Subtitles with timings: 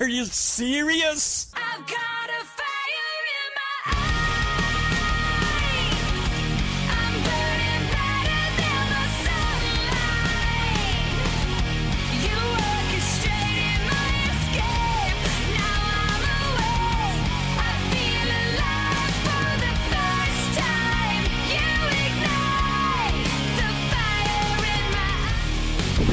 [0.00, 1.52] Are you serious?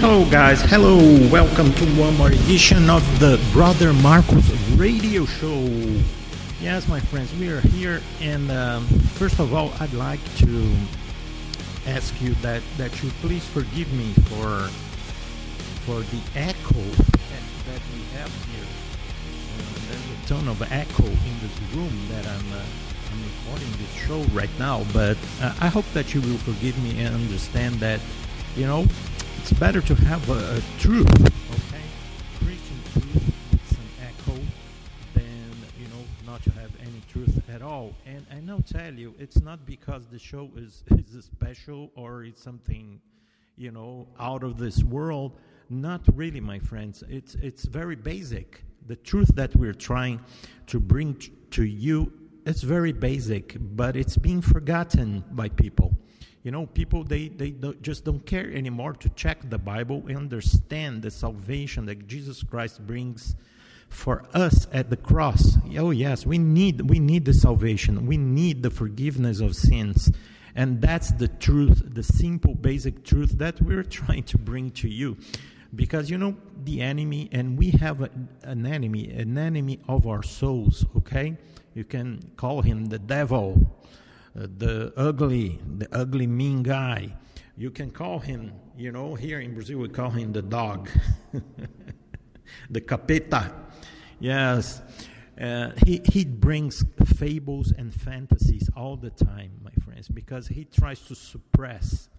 [0.07, 0.61] Hello, guys.
[0.61, 0.97] Hello.
[1.31, 4.47] Welcome to one more edition of the Brother Marcos
[4.77, 5.67] Radio Show.
[6.61, 8.85] Yes, my friends, we are here, and um,
[9.17, 10.75] first of all, I'd like to
[11.87, 14.69] ask you that that you please forgive me for
[15.87, 18.67] for the echo that, that we have here.
[19.57, 22.61] Uh, there's a ton of echo in this room that I'm uh,
[23.11, 27.03] I'm recording this show right now, but uh, I hope that you will forgive me
[27.03, 27.99] and understand that
[28.55, 28.85] you know
[29.39, 31.83] it's better to have a, a truth, okay,
[32.39, 34.39] Christian truth with some echo
[35.13, 37.93] than you know not to have any truth at all.
[38.05, 42.41] And I now tell you, it's not because the show is is special or it's
[42.41, 42.99] something
[43.57, 45.33] you know out of this world.
[45.69, 47.03] Not really, my friends.
[47.09, 48.63] It's it's very basic.
[48.87, 50.19] The truth that we're trying
[50.67, 52.11] to bring t- to you
[52.45, 55.97] it's very basic, but it's being forgotten by people.
[56.45, 60.15] You know, people they they don't, just don't care anymore to check the Bible and
[60.15, 63.35] understand the salvation that Jesus Christ brings
[63.89, 65.57] for us at the cross.
[65.75, 68.05] Oh yes, we need we need the salvation.
[68.05, 70.11] We need the forgiveness of sins.
[70.53, 75.17] And that's the truth, the simple basic truth that we're trying to bring to you.
[75.73, 78.11] Because you know the enemy and we have a,
[78.43, 81.37] an enemy, an enemy of our souls, okay?
[81.73, 83.74] You can call him the devil,
[84.35, 87.15] the ugly, the ugly mean guy.
[87.57, 90.89] You can call him, you know, here in Brazil we call him the dog,
[92.69, 93.53] the capeta.
[94.19, 94.81] Yes,
[95.39, 96.83] uh, he he brings
[97.15, 102.09] fables and fantasies all the time, my friends, because he tries to suppress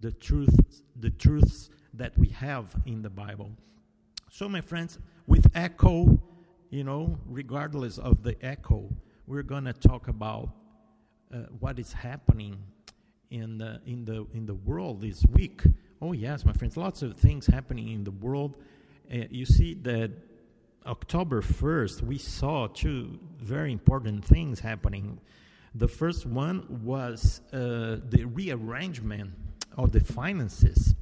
[0.00, 3.50] the truth, the truths that we have in the Bible.
[4.30, 6.20] So, my friends, with echo,
[6.70, 8.88] you know, regardless of the echo,
[9.26, 10.50] we're to talk about
[11.58, 12.56] what is happening
[13.30, 15.62] in the in the in the world this week.
[16.00, 18.56] Oh yes, my friends, lots of things happening in the world.
[19.12, 20.12] Uh, you see that
[20.86, 25.20] October first, we saw two very important things happening.
[25.74, 29.32] The first one was uh, the rearrangement
[29.76, 30.94] of the finances.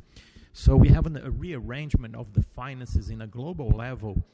[0.53, 4.25] So we have an, a rearrangement of the finances in a global level,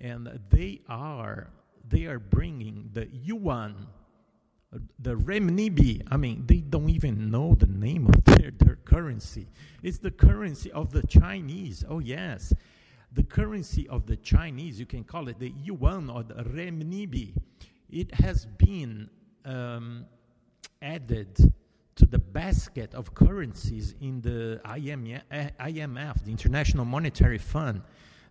[0.00, 1.50] and they are
[1.88, 3.97] they are bringing the yuan, uh,
[4.98, 6.02] the renminbi.
[6.10, 9.48] I mean, they don't even know the name of their, their currency.
[9.82, 11.84] It's the currency of the Chinese.
[11.88, 12.52] Oh yes,
[13.12, 14.78] the currency of the Chinese.
[14.78, 17.34] You can call it the yuan or the renminbi.
[17.90, 19.08] It has been
[19.44, 20.04] um,
[20.82, 21.52] added
[21.96, 27.82] to the basket of currencies in the IMF, IMF, the International Monetary Fund.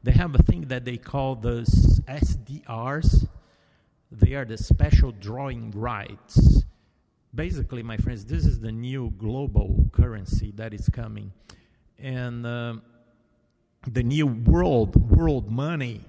[0.03, 1.63] They have a thing that they call the
[2.07, 3.27] SDRs.
[4.11, 6.63] They are the special drawing rights.
[7.33, 11.31] Basically, my friends, this is the new global currency that is coming.
[11.99, 12.81] And um
[13.93, 16.01] the new world, world money.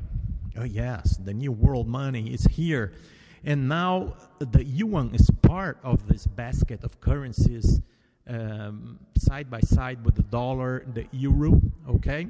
[0.57, 2.93] Oh, yes, the new world money is here.
[3.45, 7.81] And now the yuan is part of this basket of currencies
[8.27, 12.27] um, side by side with the dollar, the euro, okay?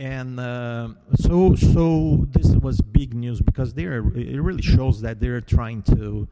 [0.00, 5.82] And uh, so, so this was big news because it really shows that they're trying
[5.94, 6.26] to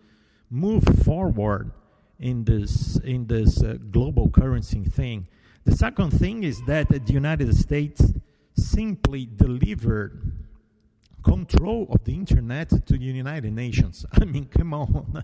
[0.48, 1.70] move forward
[2.18, 5.28] in this in this uh, global currency thing.
[5.66, 8.14] The second thing is that the United States
[8.56, 10.32] simply delivered
[11.22, 14.06] control of the internet to the United Nations.
[14.12, 15.22] I mean, come on.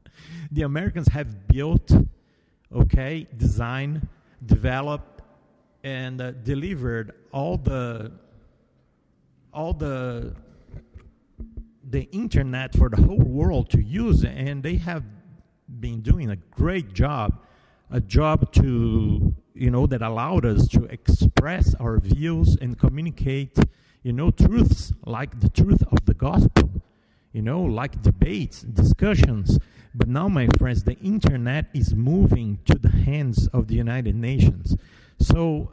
[0.50, 1.92] the Americans have built,
[2.74, 4.08] okay, designed,
[4.44, 5.13] developed,
[5.84, 8.10] and uh, delivered all the
[9.52, 10.34] all the
[11.90, 15.04] the internet for the whole world to use, and they have
[15.78, 17.38] been doing a great job,
[17.90, 23.56] a job to you know that allowed us to express our views and communicate,
[24.02, 26.70] you know, truths like the truth of the gospel,
[27.32, 29.58] you know, like debates, discussions.
[29.94, 34.76] But now, my friends, the internet is moving to the hands of the United Nations.
[35.18, 35.72] So,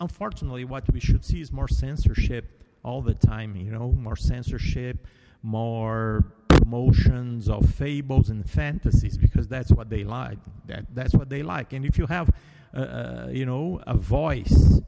[0.00, 5.06] unfortunately, what we should see is more censorship all the time, you know, more censorship,
[5.42, 10.38] more promotions of fables and fantasies because that's what they like.
[10.66, 11.72] That, that's what they like.
[11.72, 12.30] And if you have,
[12.74, 14.80] uh, you know, a voice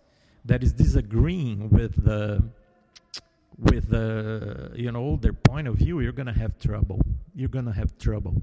[0.44, 2.42] that is disagreeing with the
[3.58, 7.00] with the you know their point of view, you're gonna have trouble.
[7.34, 8.42] You're gonna have trouble.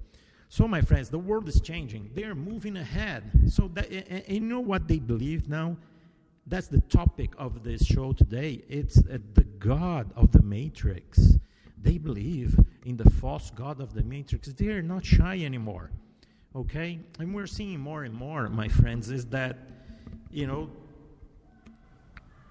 [0.49, 2.11] So, my friends, the world is changing.
[2.13, 3.23] They are moving ahead.
[3.51, 5.75] So, that, and, and you know what they believe now?
[6.45, 8.63] That's the topic of this show today.
[8.69, 11.33] It's uh, the God of the Matrix.
[11.81, 14.47] They believe in the false God of the Matrix.
[14.47, 15.91] They are not shy anymore.
[16.55, 16.99] Okay?
[17.19, 19.57] And we're seeing more and more, my friends, is that,
[20.31, 20.69] you know,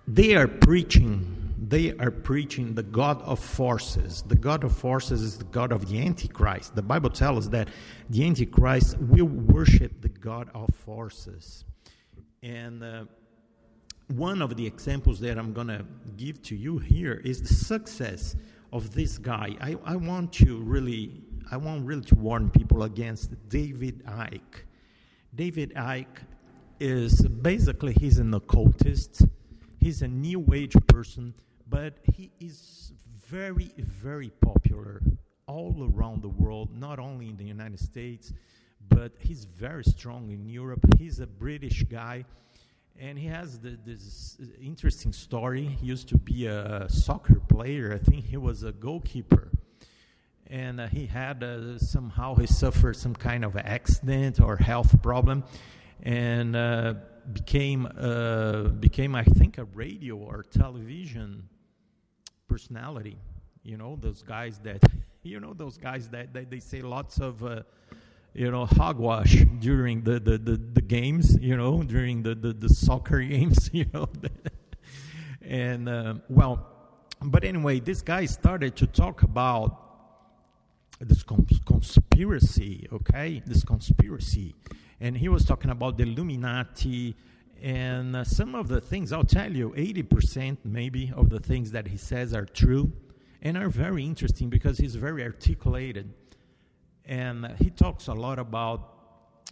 [0.06, 4.22] they are preaching they are preaching the god of forces.
[4.22, 6.74] The god of forces is the god of the antichrist.
[6.74, 7.68] The bible tells us that
[8.10, 11.64] the antichrist will worship the god of forces.
[12.42, 13.04] And uh,
[14.08, 15.84] one of the examples that i'm going to
[16.16, 18.36] give to you here is the success
[18.72, 19.56] of this guy.
[19.60, 24.64] I, I want to really i want really to warn people against david icke.
[25.34, 26.18] David icke
[26.78, 29.24] is basically he's an occultist.
[29.78, 31.34] He's a new age person,
[31.68, 32.92] but he is
[33.28, 35.02] very, very popular
[35.46, 38.32] all around the world, not only in the United States,
[38.88, 40.84] but he's very strong in Europe.
[40.98, 42.24] He's a British guy,
[42.98, 45.64] and he has the, this interesting story.
[45.64, 49.50] He used to be a soccer player, I think he was a goalkeeper.
[50.48, 55.42] And uh, he had uh, somehow he suffered some kind of accident or health problem,
[56.04, 56.94] and uh,
[57.32, 61.48] became uh, became I think a radio or television
[62.56, 63.18] personality.
[63.64, 64.82] You know those guys that
[65.22, 67.62] you know those guys that, that they say lots of uh,
[68.32, 69.34] you know hogwash
[69.68, 71.36] during the, the, the, the games.
[71.38, 73.68] You know during the, the, the soccer games.
[73.74, 74.08] You know,
[75.42, 76.54] and uh, well,
[77.22, 79.68] but anyway, this guy started to talk about
[80.98, 82.88] this cons- conspiracy.
[82.90, 84.54] Okay, this conspiracy
[84.98, 87.14] and he was talking about the Illuminati
[87.62, 91.88] and uh, some of the things I'll tell you 80% maybe of the things that
[91.88, 92.92] he says are true
[93.42, 96.12] and are very interesting because he's very articulated.
[97.04, 98.92] And uh, he talks a lot about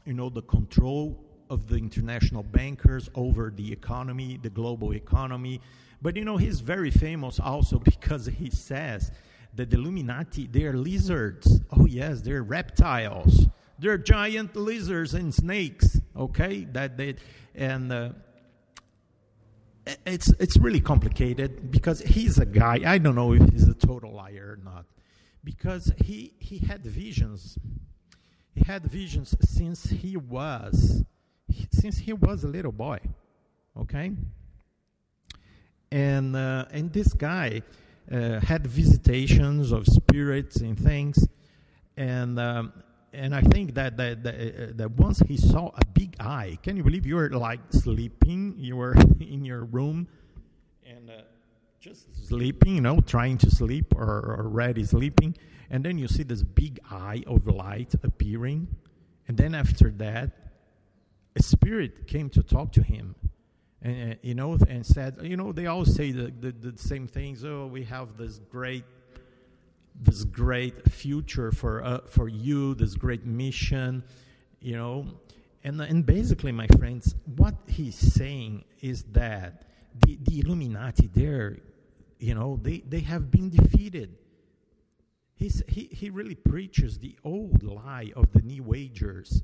[0.05, 5.61] you know the control of the international bankers over the economy the global economy.
[6.03, 9.12] But you know he's very famous also because he says
[9.55, 11.61] that the Illuminati they're lizards.
[11.71, 13.47] Oh yes they're reptiles
[13.79, 16.65] they're giant lizards and snakes okay?
[16.65, 17.17] That they
[17.55, 18.09] and uh,
[20.06, 24.15] it's it's really complicated because he's a guy i don't know if he's a total
[24.15, 24.87] liar or not
[25.44, 27.59] because he he had visions.
[28.55, 31.05] He had visions since he was
[31.70, 33.00] since he was a little boy
[33.79, 34.12] okay?
[35.93, 37.62] And uh, and this guy
[38.11, 41.29] uh, had visitations of spirits and things.
[41.97, 42.73] And um,
[43.15, 46.77] and I think that that, that, uh, that once he saw a big eye, can
[46.77, 48.55] you believe you were like sleeping?
[48.59, 50.09] You were in your room
[50.85, 51.23] and uh,
[51.81, 55.37] just sleeping, you know, trying to sleep or already sleeping,
[55.71, 58.69] and then you see this big eye of light appearing,
[59.29, 60.31] and then after that,
[61.37, 63.15] a spirit came to talk to him.
[63.83, 67.07] And uh, you know, and said, you know, they all say the, the, the same
[67.07, 67.45] things.
[67.45, 68.85] Oh, we have this great
[69.94, 74.05] this great future for uh, for you, this great mission,
[74.61, 75.06] you know.
[75.62, 79.64] And and basically, my friends, what he's saying is that
[79.94, 81.58] the, the Illuminati, they're,
[82.19, 84.17] you know, they, they have been defeated.
[85.36, 89.43] He's, he, he really preaches the old lie of the New Agers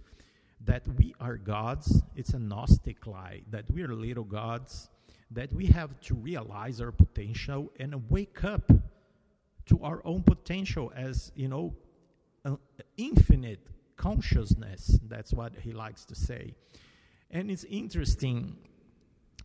[0.64, 2.02] that we are gods.
[2.14, 4.88] It's a Gnostic lie that we are little gods,
[5.30, 8.70] that we have to realize our potential and wake up
[9.66, 11.74] to our own potential as you know
[12.96, 13.60] infinite
[13.96, 14.98] consciousness.
[15.06, 16.54] That's what he likes to say.
[17.30, 18.56] And it's interesting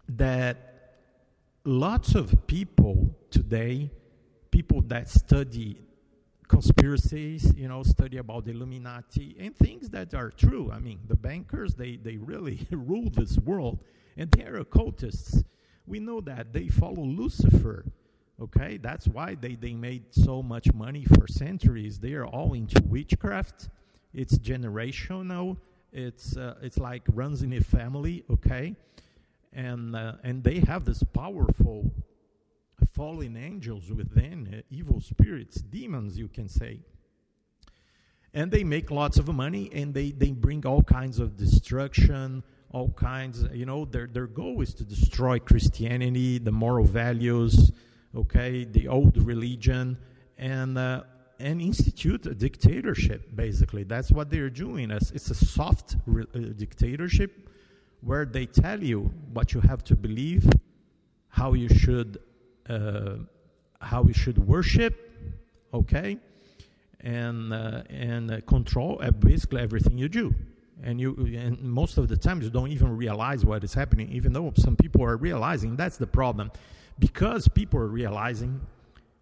[0.09, 0.57] that
[1.63, 3.91] lots of people today
[4.51, 5.81] people that study
[6.47, 10.71] conspiracies you know study about the illuminati and things that are true.
[10.71, 13.79] I mean the bankers they they really rule this world
[14.15, 15.43] and they are occultists.
[15.87, 17.85] We know that they follow lucifer
[18.41, 21.99] Okay, that's why they, they made so much money for centuries.
[21.99, 23.69] They are all into witchcraft.
[24.13, 25.57] It's generational.
[25.93, 28.25] It's uh, it's like runs in a family.
[28.29, 28.75] Okay,
[29.53, 31.93] and uh, and they have this powerful
[32.93, 36.79] fallen angels within, uh, evil spirits, demons, you can say.
[38.33, 42.89] And they make lots of money, and they they bring all kinds of destruction, all
[42.89, 43.45] kinds.
[43.53, 47.71] You know, their their goal is to destroy Christianity, the moral values
[48.15, 49.97] okay, the old religion,
[50.37, 51.03] and uh,
[51.39, 53.35] and institute a dictatorship.
[53.35, 54.91] Basically, that's what they're doing.
[54.91, 57.49] It's, a soft re- uh, dictatorship
[58.01, 60.47] where they tell you what you have to believe,
[61.29, 62.19] how you should
[62.69, 63.15] uh,
[63.81, 65.11] how we should worship,
[65.73, 66.17] okay,
[67.01, 70.33] and uh, and uh, control uh, basically everything you do.
[70.83, 74.33] And you and most of the times you don't even realize what is happening, even
[74.33, 75.75] though some people are realizing.
[75.75, 76.51] That's the problem,
[76.97, 78.61] because people are realizing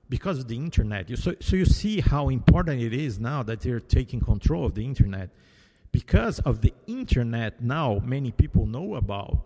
[0.09, 1.09] because of the internet.
[1.17, 4.85] So so you see how important it is now that they're taking control of the
[4.85, 5.29] internet.
[5.91, 9.45] Because of the internet now, many people know about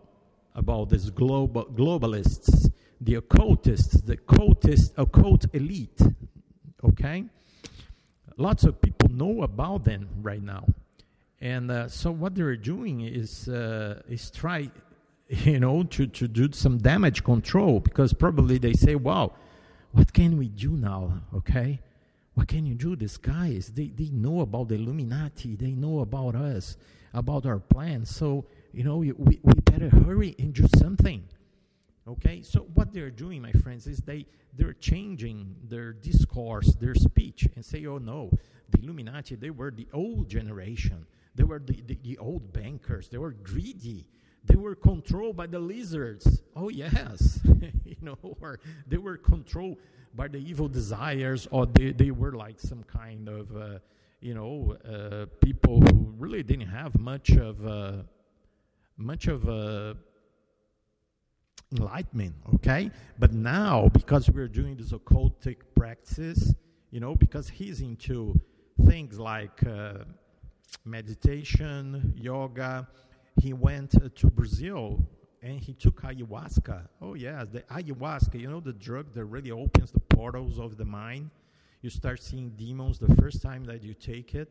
[0.56, 6.02] about these global globalists, the occultists, the cultist, occult elite.
[6.84, 7.26] Okay,
[8.38, 10.66] lots of people know about them right now,
[11.40, 14.70] and uh, so what they're doing is uh, is try,
[15.46, 19.34] you know, to to do some damage control because probably they say, "Wow,
[19.92, 21.82] what can we do now?" Okay.
[22.38, 22.96] What can you do?
[22.96, 26.78] These guys, they, they know about the Illuminati, they know about us,
[27.12, 28.16] about our plans.
[28.16, 31.24] So, you know, we, we better hurry and do something.
[32.08, 37.48] Okay, so what they're doing, my friends, is they they're changing their discourse, their speech,
[37.56, 38.30] and say, "Oh no,
[38.70, 41.08] the Illuminati, they were the old generation.
[41.34, 43.10] They were the, the, the old bankers.
[43.10, 44.08] They were greedy.
[44.48, 46.42] They were controlled by the lizards.
[46.56, 47.40] Oh yes,
[47.86, 49.78] you know, or they were controlled
[50.16, 53.80] by the evil desires, or they, they were like some kind of, uh,
[54.22, 57.92] you know, uh, people who really didn't have much of." Uh,
[58.98, 59.96] much of a
[61.72, 62.92] enlightenment, okay?
[63.20, 66.54] But now, because we're doing this occultic practice,
[66.92, 68.40] you know, because he's into
[68.86, 70.06] things like uh,
[70.86, 72.88] meditation, yoga,
[73.40, 75.06] he went uh, to Brazil
[75.42, 76.88] and he took ayahuasca.
[77.02, 80.86] Oh, yeah, the ayahuasca, you know, the drug that really opens the portals of the
[80.86, 81.30] mind.
[81.82, 84.50] You start seeing demons the first time that you take it.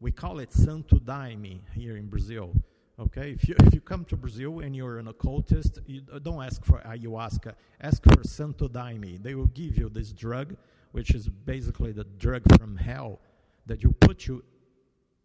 [0.00, 2.52] We call it Santo Daime here in Brazil.
[2.98, 6.64] Okay, if you if you come to Brazil and you're an occultist, you don't ask
[6.64, 7.54] for ayahuasca.
[7.80, 9.22] Ask for Santo Daime.
[9.22, 10.56] They will give you this drug,
[10.92, 13.20] which is basically the drug from hell,
[13.66, 14.42] that will put you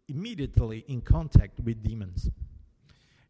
[0.08, 2.30] immediately in contact with demons.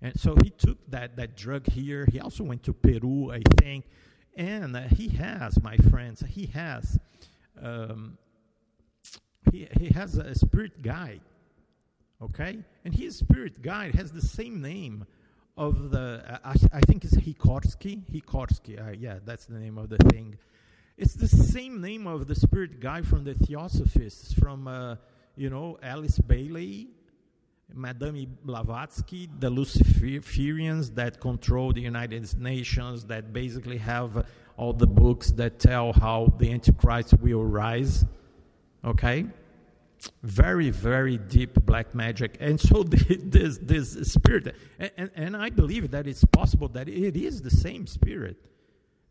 [0.06, 2.06] And so he took that that drug here.
[2.10, 3.84] He also went to Peru, I think,
[4.36, 6.98] and uh, he has, my friends, he has,
[7.62, 8.18] um,
[9.50, 11.20] he he has a spirit guide
[12.22, 12.58] okay?
[12.84, 15.06] And his spirit guide has the same name
[15.56, 18.02] of the, I, I think it's Hikorsky.
[18.12, 20.36] Hikorsky, uh, yeah, that's the name of the thing.
[20.96, 24.96] It's the same name of the spirit guide from the Theosophists, from, uh,
[25.36, 26.88] you know, Alice Bailey,
[27.74, 35.32] Madame Blavatsky, the Luciferians that control the United Nations, that basically have all the books
[35.32, 38.04] that tell how the Antichrist will rise,
[38.84, 39.26] okay?
[40.22, 45.48] very very deep black magic and so the, this this spirit and, and, and i
[45.48, 48.36] believe that it's possible that it is the same spirit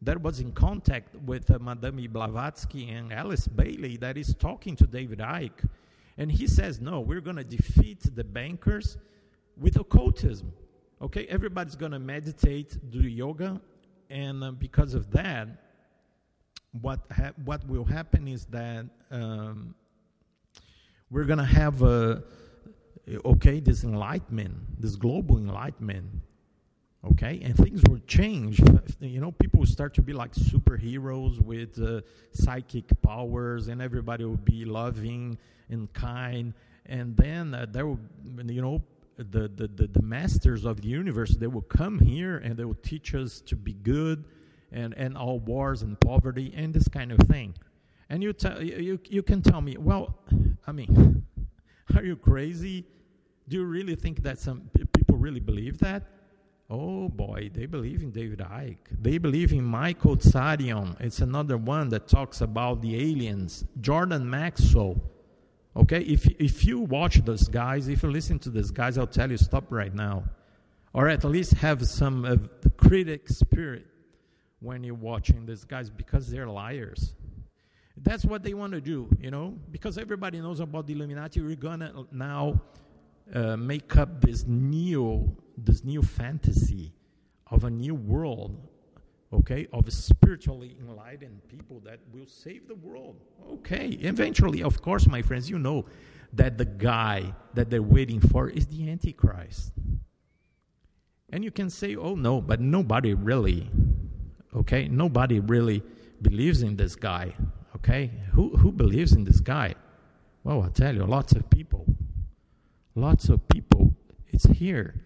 [0.01, 4.85] that was in contact with uh, madame blavatsky and alice bailey that is talking to
[4.85, 5.67] david icke
[6.17, 8.97] and he says no we're going to defeat the bankers
[9.57, 10.51] with occultism.
[11.01, 13.61] Okay everybody's going to meditate do yoga
[14.09, 15.47] and uh, because of that
[16.81, 19.75] what ha- what will happen is that um,
[21.09, 22.17] we're going to have uh,
[23.23, 26.05] okay this enlightenment this global enlightenment
[27.05, 28.59] okay and things will change
[28.99, 34.25] you know people will start to be like superheroes with uh, psychic powers and everybody
[34.25, 35.37] will be loving
[35.69, 36.53] and kind
[36.87, 37.99] and then uh, there will
[38.45, 38.81] you know
[39.17, 42.77] the, the, the, the masters of the universe they will come here and they will
[42.83, 44.25] teach us to be good
[44.71, 47.53] and, and all wars and poverty and this kind of thing
[48.09, 50.15] and you, tell you, you, can tell me, well,
[50.67, 51.25] I mean,
[51.95, 52.85] are you crazy?
[53.47, 56.03] Do you really think that some people really believe that?
[56.69, 58.77] Oh boy, they believe in David Icke.
[58.99, 60.99] They believe in Michael Tsarion.
[60.99, 63.65] It's another one that talks about the aliens.
[63.79, 64.99] Jordan Maxwell.
[65.77, 69.29] Okay, if, if you watch those guys, if you listen to these guys, I'll tell
[69.29, 70.23] you stop right now.
[70.93, 73.85] Or at least have some the critic spirit
[74.59, 77.13] when you're watching these guys because they're liars.
[77.97, 81.41] That's what they want to do, you know, because everybody knows about the Illuminati.
[81.41, 82.61] We're gonna now
[83.33, 86.93] uh, make up this new, this new fantasy
[87.51, 88.67] of a new world,
[89.31, 93.19] okay, of spiritually enlightened people that will save the world.
[93.49, 95.85] Okay, eventually, of course, my friends, you know
[96.33, 99.71] that the guy that they're waiting for is the Antichrist.
[101.29, 103.69] And you can say, oh no, but nobody really,
[104.55, 105.83] okay, nobody really
[106.21, 107.33] believes in this guy.
[107.75, 109.75] Okay, who who believes in this guy?
[110.43, 111.85] Well, I tell you, lots of people,
[112.95, 113.95] lots of people.
[114.27, 115.04] It's here.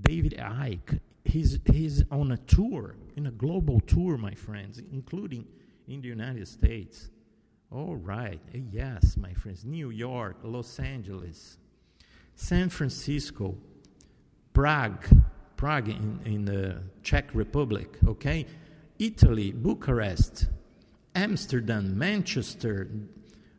[0.00, 1.00] David Icke.
[1.24, 5.46] He's he's on a tour, in a global tour, my friends, including
[5.88, 7.10] in the United States.
[7.70, 9.64] All right, eh, yes, my friends.
[9.64, 11.58] New York, Los Angeles,
[12.36, 13.56] San Francisco,
[14.52, 15.04] Prague,
[15.56, 18.46] Prague in, in the Czech Republic, okay?
[18.98, 20.46] Italy, Bucharest,
[21.14, 22.88] Amsterdam, Manchester,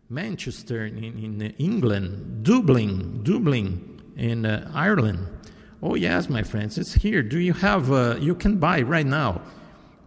[0.10, 5.28] Manchester in, in England, Dublin, Dublin in uh, Ireland.
[5.82, 7.22] Oh yes, my friends, it's here.
[7.22, 7.92] Do you have?
[7.92, 9.42] Uh, you can buy right now.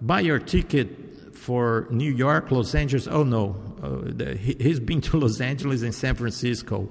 [0.01, 3.07] Buy your ticket for New York, Los Angeles.
[3.07, 6.89] Oh no, uh, the, he, he's been to Los Angeles and San Francisco.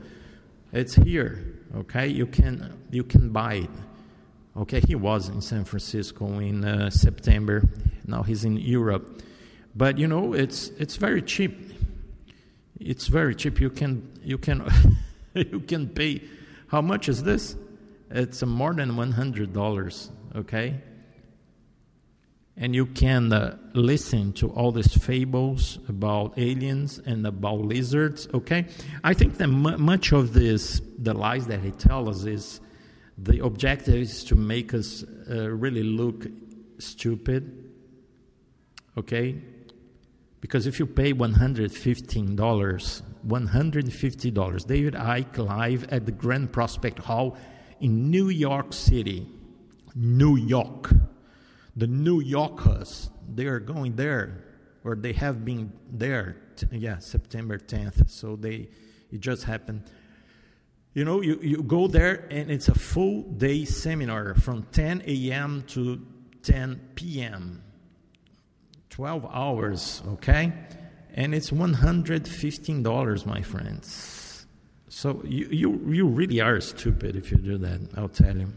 [0.71, 1.59] It's here.
[1.75, 3.69] Okay, you can you can buy it.
[4.55, 7.63] Okay, he was in San Francisco in uh, September.
[8.05, 9.21] Now he's in Europe,
[9.75, 11.69] but you know it's it's very cheap
[12.79, 13.59] it's very cheap.
[13.59, 14.67] You can you can
[15.33, 16.21] you can pay.
[16.67, 17.55] How much is this?
[18.11, 20.11] It's more than one hundred dollars.
[20.35, 20.81] Okay.
[22.61, 28.27] And you can uh, listen to all these fables about aliens and about lizards.
[28.33, 28.65] Okay,
[29.01, 32.59] I think that mu much of this, the lies that he tells us, is
[33.17, 36.27] the objective is to make us uh, really look
[36.79, 37.71] stupid.
[38.97, 39.41] Okay,
[40.41, 42.35] because if you pay $115,
[43.27, 47.37] $150, David Icke live at the Grand Prospect Hall
[47.81, 49.27] in New York City,
[49.95, 50.91] New York.
[51.75, 54.43] The New Yorkers, they are going there,
[54.83, 56.35] or they have been there,
[56.71, 58.09] yeah, September 10th.
[58.09, 58.69] So they,
[59.11, 59.83] it just happened.
[60.93, 65.63] You know, you, you go there and it's a full day seminar from 10 a.m.
[65.67, 66.05] to
[66.43, 67.63] 10 p.m.
[68.89, 70.51] 12 hours, okay?
[71.13, 74.18] And it's $115, my friends.
[74.89, 78.51] So you, you, you really are stupid if you do that, I'll tell you.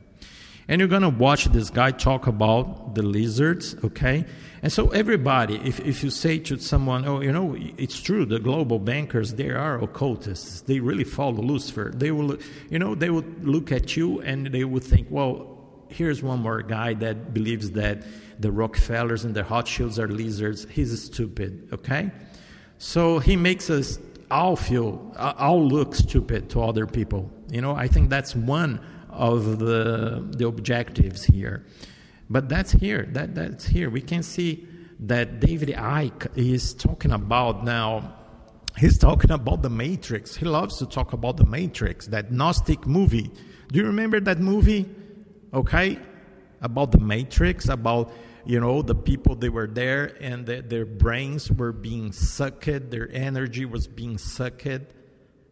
[0.67, 4.25] And you're going to watch this guy talk about the lizards, okay?
[4.63, 8.39] And so everybody, if, if you say to someone, oh, you know, it's true, the
[8.39, 10.63] global bankers, they are occultists.
[10.63, 11.93] They really follow Lucifer.
[11.95, 12.39] They will,
[12.71, 16.63] you know, they would look at you and they would think, well, here's one more
[16.63, 18.05] guy that believes that
[18.39, 20.67] the Rockefellers and the Rothschilds are lizards.
[20.71, 22.11] He's stupid, okay?
[22.79, 23.99] So he makes us
[24.33, 27.31] all feel, all look stupid to other people.
[27.51, 31.67] You know, I think that's one of the, the objectives here.
[32.31, 33.09] But that's here.
[33.13, 33.91] That, that's here.
[33.91, 34.67] We can see
[35.01, 38.15] that David Icke is talking about now.
[38.79, 40.35] He's talking about the Matrix.
[40.35, 43.31] He loves to talk about the Matrix, that Gnostic movie.
[43.71, 44.89] Do you remember that movie?
[45.53, 45.99] Okay?
[46.63, 48.11] About the Matrix, about
[48.45, 53.09] you know the people they were there and the, their brains were being sucked their
[53.13, 54.67] energy was being sucked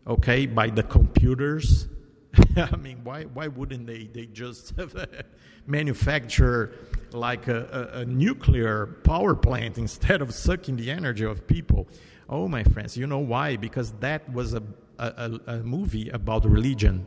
[0.06, 1.88] okay by the computers.
[2.56, 4.74] I mean why why wouldn't they they just
[5.66, 6.74] manufacture
[7.12, 11.88] like a, a, a nuclear power plant instead of sucking the energy of people?
[12.28, 13.56] Oh my friends you know why?
[13.56, 14.62] Because that was a
[14.98, 17.06] a, a movie about religion.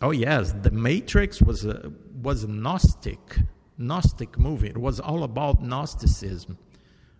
[0.00, 3.38] Oh yes the matrix was a was a gnostic
[3.78, 4.68] Gnostic movie.
[4.68, 6.58] It was all about Gnosticism.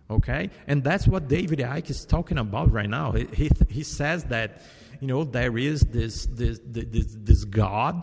[0.09, 0.49] Okay?
[0.67, 3.11] And that's what David Icke is talking about right now.
[3.11, 4.61] He, he, he says that,
[5.01, 8.01] you know, there is this, this, this, this God.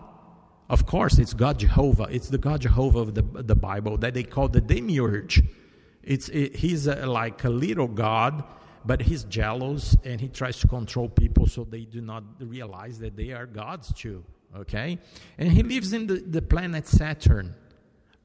[0.69, 2.07] Of course, it's God Jehovah.
[2.09, 5.41] It's the God Jehovah of the, the Bible that they call the demiurge.
[6.03, 8.43] It's, it, he's a, like a little God,
[8.85, 13.15] but he's jealous and he tries to control people so they do not realize that
[13.15, 14.23] they are gods too.
[14.55, 14.99] Okay?
[15.37, 17.55] And he lives in the, the planet Saturn.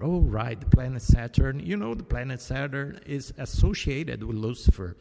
[0.00, 1.58] Oh, right, the planet Saturn.
[1.58, 4.96] You know, the planet Saturn is associated with Lucifer,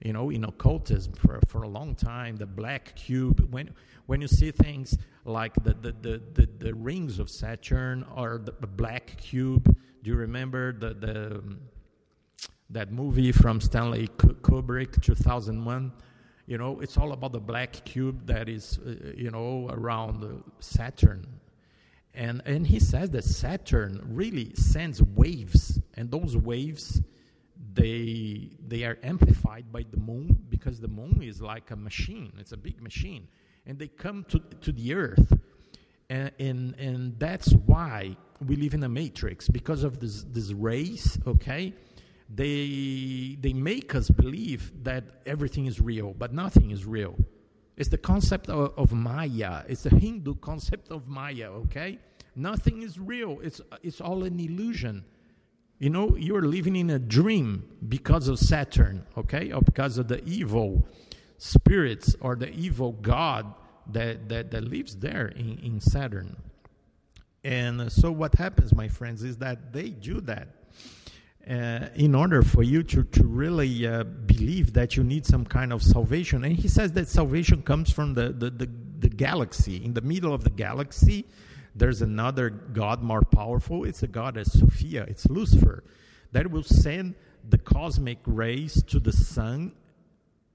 [0.00, 2.36] you know, in occultism for, for a long time.
[2.36, 3.74] The black cube, when,
[4.06, 8.54] when you see things like the, the, the, the, the rings of Saturn or the,
[8.60, 9.64] the black cube,
[10.02, 11.58] do you remember the, the, um,
[12.70, 15.92] that movie from Stanley Kubrick, 2001?
[16.46, 21.26] You know, it's all about the black cube that is, uh, you know, around Saturn,
[22.14, 27.00] and, and he says that Saturn really sends waves, and those waves
[27.74, 32.32] they they are amplified by the moon because the moon is like a machine.
[32.38, 33.28] It's a big machine,
[33.66, 35.32] and they come to to the Earth,
[36.10, 41.18] and and, and that's why we live in a matrix because of this this race.
[41.26, 41.72] Okay,
[42.28, 47.16] they they make us believe that everything is real, but nothing is real.
[47.78, 49.62] It's the concept of, of Maya.
[49.68, 52.00] It's the Hindu concept of Maya, okay?
[52.34, 53.38] Nothing is real.
[53.40, 55.04] It's, it's all an illusion.
[55.78, 59.52] You know, you're living in a dream because of Saturn, okay?
[59.52, 60.88] Or because of the evil
[61.36, 63.54] spirits or the evil God
[63.92, 66.36] that, that, that lives there in, in Saturn.
[67.44, 70.48] And so, what happens, my friends, is that they do that.
[71.48, 75.72] Uh, in order for you to, to really uh, believe that you need some kind
[75.72, 76.44] of salvation.
[76.44, 79.82] And he says that salvation comes from the, the, the, the galaxy.
[79.82, 81.24] In the middle of the galaxy,
[81.74, 83.84] there's another God more powerful.
[83.84, 85.84] It's a goddess, Sophia, it's Lucifer,
[86.32, 87.14] that will send
[87.48, 89.72] the cosmic rays to the sun,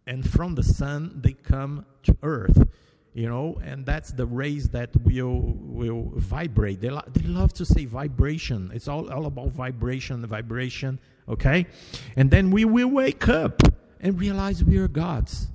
[0.06, 2.67] and from the sun, they come to earth
[3.13, 6.82] you know and that's the rays that will will vibrate.
[6.82, 8.71] They, lo- they love to say vibration.
[8.73, 10.99] It's all, all about vibration vibration
[11.30, 11.67] okay?
[12.15, 13.62] And then we will wake up
[14.02, 15.47] and realize we are gods.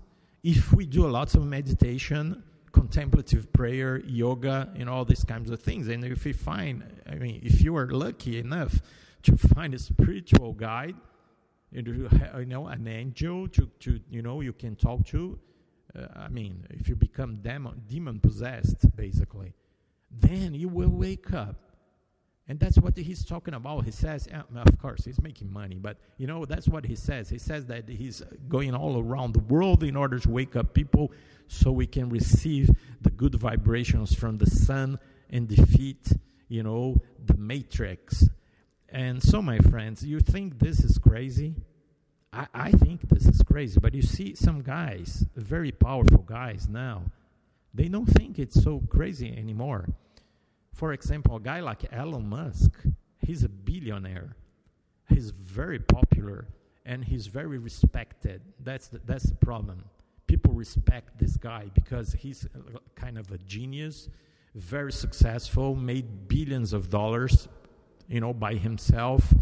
[0.43, 2.43] If we do a lots of meditation
[2.73, 7.41] contemplative prayer yoga and all these kinds of things and if we find i mean
[7.43, 8.83] if you are lucky enough
[9.23, 10.95] to find a spiritual guide
[11.73, 11.83] you
[12.47, 15.39] know, an angel to, to you know you can talk to
[15.95, 19.55] I mean, if you become demon, demon possessed, basically,
[20.11, 21.57] then you will wake up.
[22.51, 23.85] And that's what he's talking about.
[23.85, 27.29] He says, uh, of course, he's making money, but you know, that's what he says.
[27.29, 31.13] He says that he's going all around the world in order to wake up people
[31.47, 32.71] so we can receive
[33.03, 34.99] the good vibrations from the sun
[35.29, 36.11] and defeat,
[36.49, 38.27] you know, the matrix.
[38.89, 41.55] And so, my friends, you think this is crazy?
[42.33, 47.05] I, I think this is crazy, but you see some guys, very powerful guys now,
[47.75, 49.89] they don't think it's so crazy anymore.
[50.75, 52.71] For example, a guy like Elon Musk,
[53.21, 54.37] he's a billionaire.
[55.09, 56.47] He's very popular
[56.85, 58.43] and he's very respected.
[58.63, 59.85] That's the, that's the problem.
[60.27, 62.47] People respect this guy because he's
[62.95, 64.09] kind of a genius,
[64.55, 67.49] very successful, made billions of dollars,
[68.09, 69.35] you know, by himself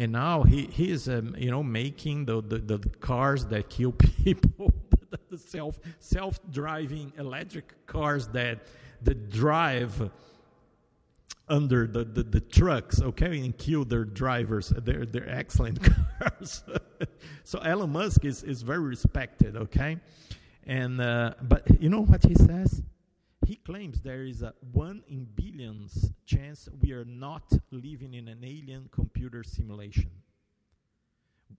[0.00, 3.92] and now he, he is um, you know making the, the, the cars that kill
[4.24, 4.72] people
[5.28, 8.60] the self self driving electric cars that
[9.02, 10.10] that drive
[11.48, 14.70] under the, the, the trucks okay and kill their drivers.
[14.70, 15.80] They're they're excellent
[16.18, 16.64] cars.
[17.44, 19.98] So Elon Musk is, is very respected okay?
[20.66, 22.82] And uh, but you know what he says
[23.50, 28.44] he claims there is a one in billions chance we are not living in an
[28.44, 30.08] alien computer simulation.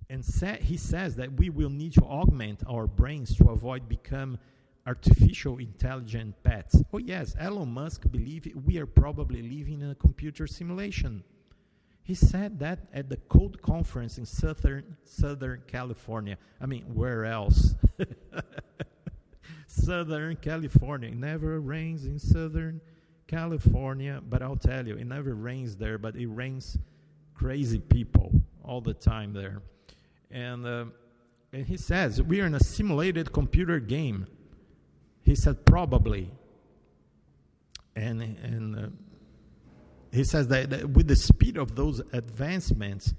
[0.09, 4.39] And sa- he says that we will need to augment our brains to avoid become
[4.87, 6.81] artificial intelligent pets.
[6.93, 11.25] Oh yes, Elon Musk believes we are probably living in a computer simulation.
[12.03, 16.37] He said that at the Code Conference in Southern Southern California.
[16.61, 17.75] I mean, where else?
[19.71, 21.09] Southern California.
[21.09, 22.81] It never rains in Southern
[23.27, 26.77] California, but I'll tell you, it never rains there, but it rains
[27.33, 29.61] crazy people all the time there.
[30.29, 30.85] And, uh,
[31.53, 34.27] and he says, We are in a simulated computer game.
[35.23, 36.31] He said, Probably.
[37.95, 38.87] And, and uh,
[40.11, 43.13] he says that, that with the speed of those advancements,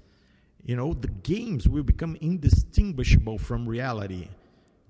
[0.63, 4.29] you know, the games will become indistinguishable from reality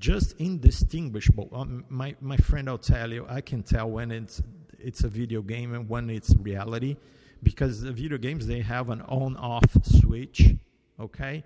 [0.04, 1.48] just indistinguishable.
[1.54, 4.44] Um, my my friend, I'll tell you, I can tell when it's
[4.78, 6.98] it's a video game and when it's reality,
[7.42, 10.56] because the video games they have an on-off switch.
[11.00, 11.46] Okay,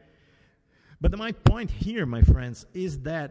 [1.00, 3.30] but my point here, my friends, is that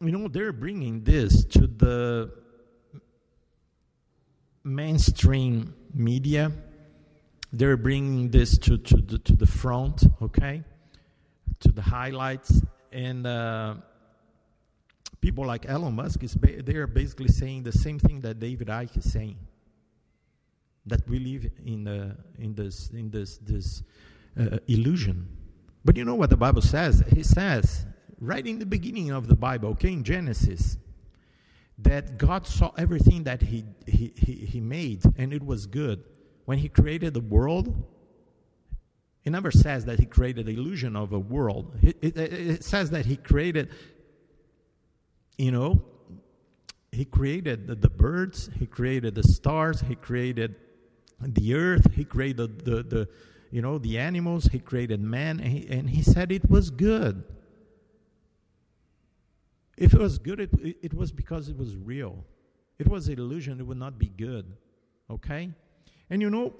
[0.00, 2.30] you know they're bringing this to the
[4.62, 6.52] mainstream media.
[7.52, 10.04] They're bringing this to to the to the front.
[10.22, 10.62] Okay,
[11.58, 12.62] to the highlights
[12.92, 13.26] and.
[13.26, 13.74] Uh,
[15.20, 18.68] people like Elon Musk is ba- they are basically saying the same thing that David
[18.68, 19.38] Icke is saying.
[20.86, 23.82] That we live in uh, in this in this this
[24.38, 25.28] uh, illusion.
[25.84, 27.02] But you know what the Bible says?
[27.12, 27.86] He says
[28.20, 30.76] right in the beginning of the Bible, okay, in Genesis,
[31.78, 36.04] that God saw everything that he, he, he, he made and it was good.
[36.44, 37.82] When he created the world,
[39.24, 41.76] it never says that he created the illusion of a world.
[41.82, 43.70] It, it, it says that he created,
[45.40, 45.80] you know,
[46.92, 50.54] he created the, the birds, he created the stars, he created
[51.20, 53.08] the earth, he created the, the
[53.50, 57.24] you know, the animals, he created man, and he, and he said it was good.
[59.76, 60.50] If it was good, it,
[60.82, 62.22] it, was because it was real.
[62.78, 64.44] It was an illusion, it would not be good.
[65.08, 65.50] Okay?
[66.10, 66.52] And you know,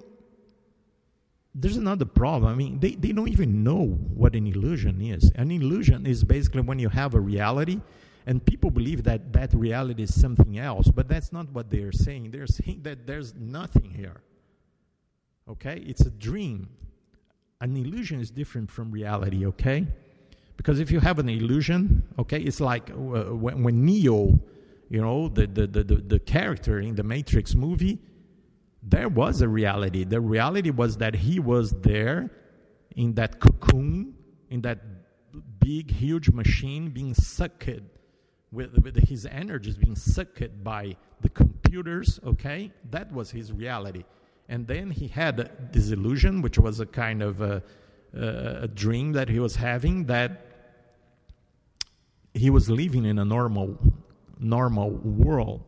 [1.53, 2.51] there's another problem.
[2.51, 5.31] I mean, they, they don't even know what an illusion is.
[5.35, 7.79] An illusion is basically when you have a reality
[8.25, 12.31] and people believe that that reality is something else, but that's not what they're saying.
[12.31, 14.21] They're saying that there's nothing here.
[15.49, 15.83] Okay?
[15.85, 16.69] It's a dream.
[17.59, 19.87] An illusion is different from reality, okay?
[20.57, 22.93] Because if you have an illusion, okay, it's like uh,
[23.35, 24.39] when, when Neo,
[24.89, 27.99] you know, the, the, the, the, the character in the Matrix movie,
[28.83, 30.03] there was a reality.
[30.03, 32.31] The reality was that he was there
[32.95, 34.15] in that cocoon,
[34.49, 34.79] in that
[35.59, 37.69] big, huge machine being sucked
[38.51, 42.71] with, with his energies being sucked by the computers, okay?
[42.89, 44.03] That was his reality.
[44.49, 47.63] And then he had this illusion, which was a kind of a,
[48.13, 50.45] a, dream that he was having that
[52.33, 53.77] he was living in a normal,
[54.39, 55.63] normal world.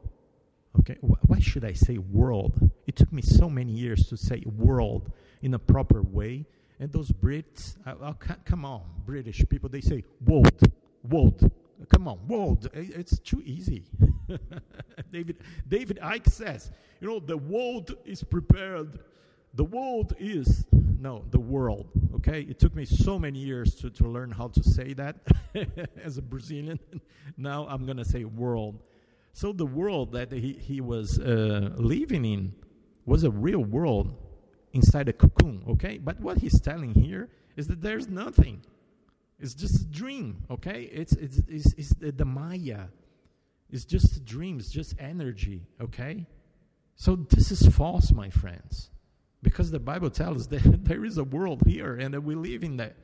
[0.80, 2.72] Okay, why should I say world?
[2.88, 6.46] It took me so many years to say world in a proper way.
[6.80, 10.62] And those Brits, uh, oh, come on, British people, they say world,
[11.08, 11.52] world.
[11.90, 12.70] Come on, world.
[12.76, 13.84] I- It's too easy.
[15.12, 19.00] David, David Icke says, you know, the world is prepared.
[19.54, 21.88] The world is, no, the world.
[22.16, 25.18] Okay, it took me so many years to, to learn how to say that
[26.04, 26.80] as a Brazilian.
[27.38, 28.82] now I'm going to say world.
[29.34, 32.54] So the world that he, he was uh, living in
[33.06, 34.16] was a real world
[34.74, 35.98] inside a cocoon, okay?
[35.98, 38.62] But what he's telling here is that there's nothing.
[39.44, 40.90] It's just a dream, okay?
[40.90, 42.86] It's, it's, it's, it's the, the Maya.
[43.70, 46.26] It's just a dream, it's just energy, okay?
[46.96, 48.90] So this is false, my friends.
[49.42, 52.64] Because the Bible tells us that there is a world here and that we live
[52.64, 52.96] in that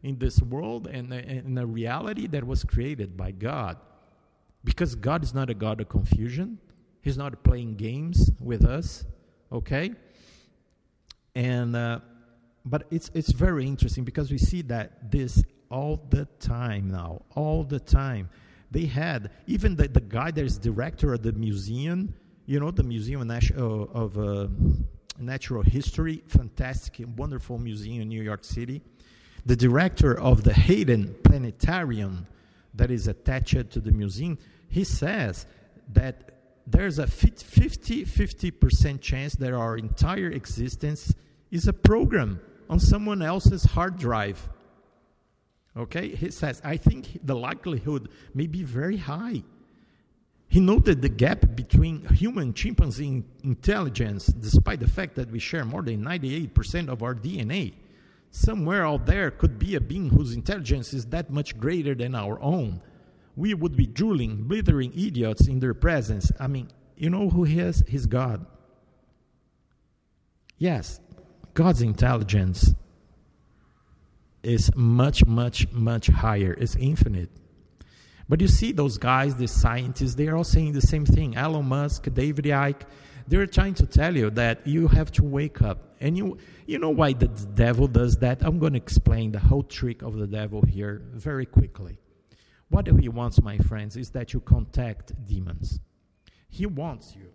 [0.00, 3.76] in this world and in a reality that was created by God.
[4.62, 6.58] Because God is not a God of confusion.
[7.02, 9.04] He's not playing games with us,
[9.50, 9.94] okay?
[11.34, 11.98] And uh,
[12.64, 17.64] but it's it's very interesting because we see that this all the time now, all
[17.64, 18.28] the time.
[18.70, 22.14] They had even the, the guy that is director of the museum,
[22.46, 24.48] you know, the Museum of, uh, uh,
[25.18, 28.82] Natural History, fantastic, wonderful museum in New York City.
[29.44, 32.26] The director of the Hayden Planetarium,
[32.74, 35.46] that is attached to the museum, he says
[35.92, 36.30] that
[36.66, 41.14] there's a 50 50% chance that our entire existence
[41.50, 44.48] is a program on someone else's hard drive.
[45.78, 46.08] Okay?
[46.08, 49.42] He says, I think the likelihood may be very high.
[50.48, 55.82] He noted the gap between human chimpanzee intelligence, despite the fact that we share more
[55.82, 57.74] than 98% of our DNA.
[58.30, 62.40] Somewhere out there could be a being whose intelligence is that much greater than our
[62.40, 62.80] own.
[63.36, 66.32] We would be drooling, blithering idiots in their presence.
[66.40, 67.84] I mean, you know who he is?
[67.86, 68.44] He's God.
[70.56, 71.00] Yes,
[71.54, 72.74] God's intelligence
[74.42, 76.52] is much, much, much higher.
[76.52, 77.30] It's infinite.
[78.28, 81.36] But you see those guys, the scientists, they are all saying the same thing.
[81.36, 82.82] Elon Musk, David Icke,
[83.26, 85.96] they're trying to tell you that you have to wake up.
[86.00, 88.42] And you you know why the devil does that?
[88.42, 91.98] I'm going to explain the whole trick of the devil here very quickly.
[92.68, 95.80] What he wants, my friends, is that you contact demons.
[96.50, 97.30] He wants you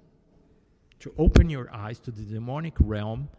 [0.99, 3.29] to open your eyes to the demonic realm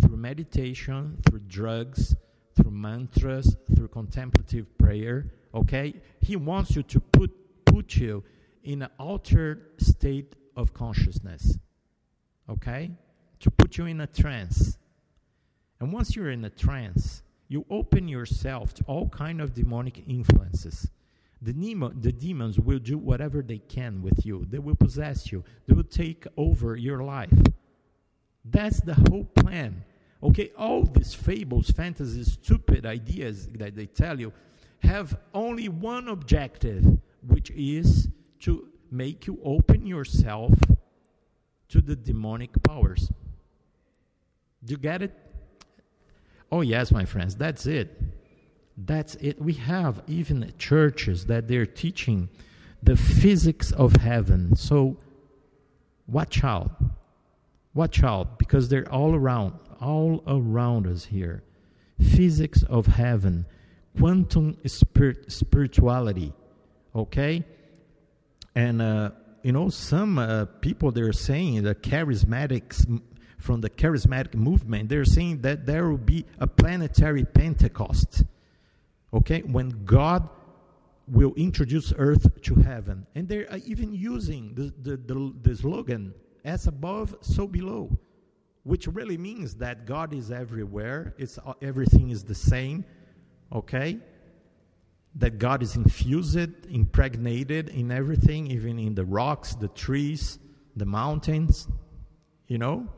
[0.00, 2.16] through meditation, through drugs,
[2.54, 5.32] through mantras, through contemplative prayer.
[5.54, 5.94] Okay?
[6.20, 7.30] He wants you to put,
[7.64, 8.24] put you
[8.64, 11.58] in an altered state of consciousness.
[12.48, 12.90] Okay?
[13.40, 14.78] To put you in a trance.
[15.80, 20.90] And once you're in a trance, you open yourself to all kind of demonic influences.
[21.42, 24.46] The, nemo, the demons will do whatever they can with you.
[24.48, 25.42] They will possess you.
[25.66, 27.36] They will take over your life.
[28.44, 29.84] That's the whole plan.
[30.22, 34.32] Okay, all these fables, fantasies, stupid ideas that they tell you
[34.80, 38.08] have only one objective, which is
[38.40, 40.52] to make you open yourself
[41.68, 43.10] to the demonic powers.
[44.64, 45.16] Do you get it?
[46.50, 48.00] Oh, yes, my friends, that's it.
[48.76, 49.40] That's it.
[49.40, 52.28] We have even churches that they're teaching
[52.82, 54.54] the physics of heaven.
[54.56, 54.98] So
[56.06, 56.72] watch out.
[57.74, 61.42] Watch out because they're all around, all around us here.
[62.00, 63.46] Physics of heaven,
[63.98, 66.32] quantum spirit, spirituality.
[66.94, 67.44] Okay?
[68.54, 69.10] And, uh,
[69.42, 73.00] you know, some uh, people they're saying the charismatics
[73.38, 78.24] from the charismatic movement, they're saying that there will be a planetary Pentecost.
[79.12, 79.40] Okay?
[79.40, 80.28] When God
[81.08, 83.06] will introduce earth to heaven.
[83.14, 86.14] And they're uh, even using the, the, the, the slogan,
[86.44, 87.90] as above, so below,
[88.64, 92.84] which really means that God is everywhere, it's, uh, everything is the same,
[93.52, 93.98] okay?
[95.16, 100.38] That God is infused, impregnated in everything, even in the rocks, the trees,
[100.76, 101.66] the mountains,
[102.46, 102.88] you know?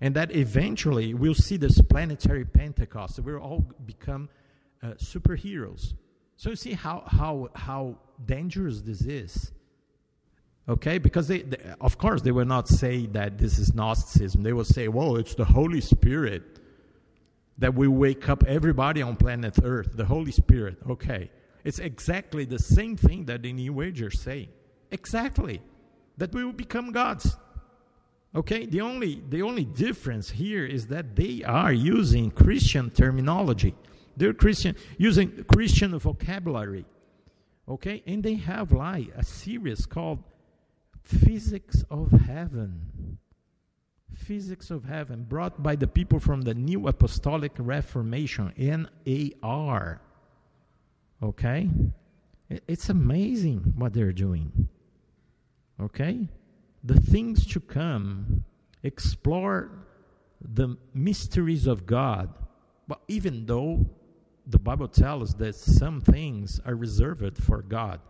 [0.00, 3.20] And that eventually we'll see this planetary Pentecost.
[3.20, 4.28] We'll all become
[4.82, 5.94] uh, superheroes.
[6.36, 9.52] So you see how, how, how dangerous this is.
[10.72, 14.42] Okay, because they, they, of course, they will not say that this is Gnosticism.
[14.42, 16.42] They will say, "Well, it's the Holy Spirit."
[17.58, 20.78] that will wake up everybody on planet Earth, the Holy Spirit.
[20.88, 21.30] Okay.
[21.64, 24.48] It's exactly the same thing that the New Agers say.
[24.90, 25.62] Exactly.
[26.18, 27.36] That we will become gods.
[28.34, 28.66] Okay?
[28.66, 33.74] The only the only difference here is that they are using Christian terminology.
[34.16, 36.84] They're Christian using Christian vocabulary.
[37.68, 38.02] Okay?
[38.06, 40.18] And they have like a series called
[41.02, 43.18] Physics of Heaven.
[44.14, 50.00] Physics of Heaven, brought by the people from the New Apostolic Reformation, NAR.
[51.22, 51.70] Okay?
[52.48, 54.68] It's amazing what they're doing.
[55.80, 56.28] Okay?
[56.84, 58.44] The things to come,
[58.82, 59.86] explore
[60.40, 62.28] the mysteries of God.
[62.86, 63.86] But even though
[64.46, 68.00] the Bible tells us that some things are reserved for God,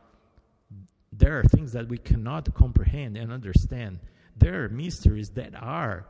[1.12, 4.00] there are things that we cannot comprehend and understand.
[4.36, 6.06] There are mysteries that are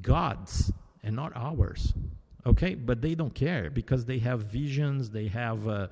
[0.00, 1.94] God's and not ours.
[2.46, 5.88] Okay, but they don't care because they have visions, they have, uh,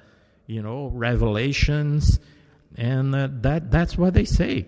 [0.47, 2.21] you know, revelations,
[2.77, 4.67] and uh, that that's what they say.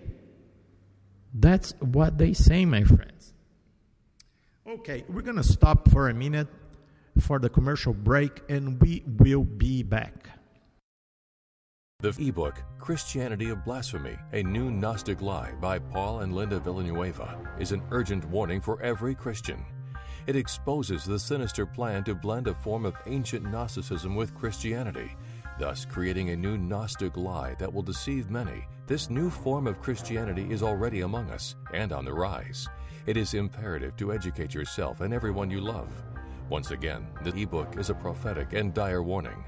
[1.33, 3.33] That's what they say, my friends.
[4.67, 6.47] Okay, we're gonna stop for a minute
[7.19, 10.29] for the commercial break, and we will be back.
[12.05, 17.71] The ebook Christianity of Blasphemy, a new Gnostic lie by Paul and Linda Villanueva is
[17.71, 19.65] an urgent warning for every Christian.
[20.27, 25.17] It exposes the sinister plan to blend a form of ancient Gnosticism with Christianity,
[25.57, 28.67] thus creating a new Gnostic lie that will deceive many.
[28.85, 32.69] This new form of Christianity is already among us and on the rise.
[33.07, 35.89] It is imperative to educate yourself and everyone you love.
[36.49, 39.43] Once again, the ebook is a prophetic and dire warning.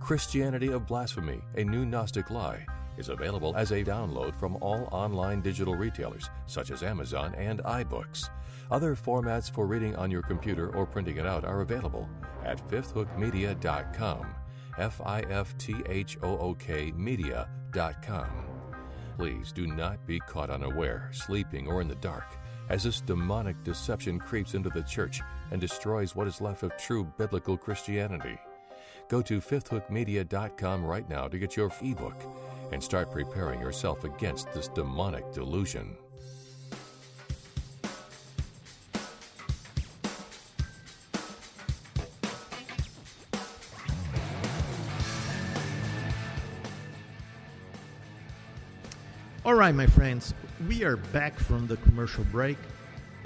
[0.00, 2.64] Christianity of Blasphemy, a new Gnostic lie,
[2.96, 8.30] is available as a download from all online digital retailers such as Amazon and iBooks.
[8.70, 12.08] Other formats for reading on your computer or printing it out are available
[12.44, 14.26] at fifthhookmedia.com.
[14.78, 18.28] F I F T H O O K media.com.
[19.16, 22.36] Please do not be caught unaware, sleeping, or in the dark,
[22.68, 27.10] as this demonic deception creeps into the church and destroys what is left of true
[27.16, 28.38] biblical Christianity.
[29.08, 32.20] Go to fifthhookmedia.com right now to get your ebook
[32.72, 35.96] and start preparing yourself against this demonic delusion.
[49.44, 50.34] All right, my friends,
[50.68, 52.58] we are back from the commercial break,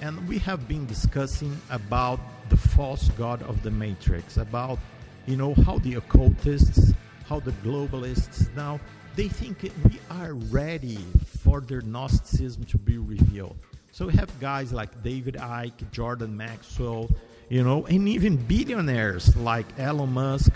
[0.03, 4.79] and we have been discussing about the false god of the matrix, about
[5.27, 6.93] you know how the occultists,
[7.27, 8.81] how the globalists now
[9.17, 10.99] they think we are ready
[11.43, 13.57] for their Gnosticism to be revealed.
[13.93, 17.11] So we have guys like David Icke, Jordan Maxwell,
[17.49, 20.53] you know, and even billionaires like Elon Musk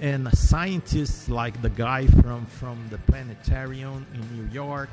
[0.00, 4.90] and scientists like the guy from, from the planetarium in New York.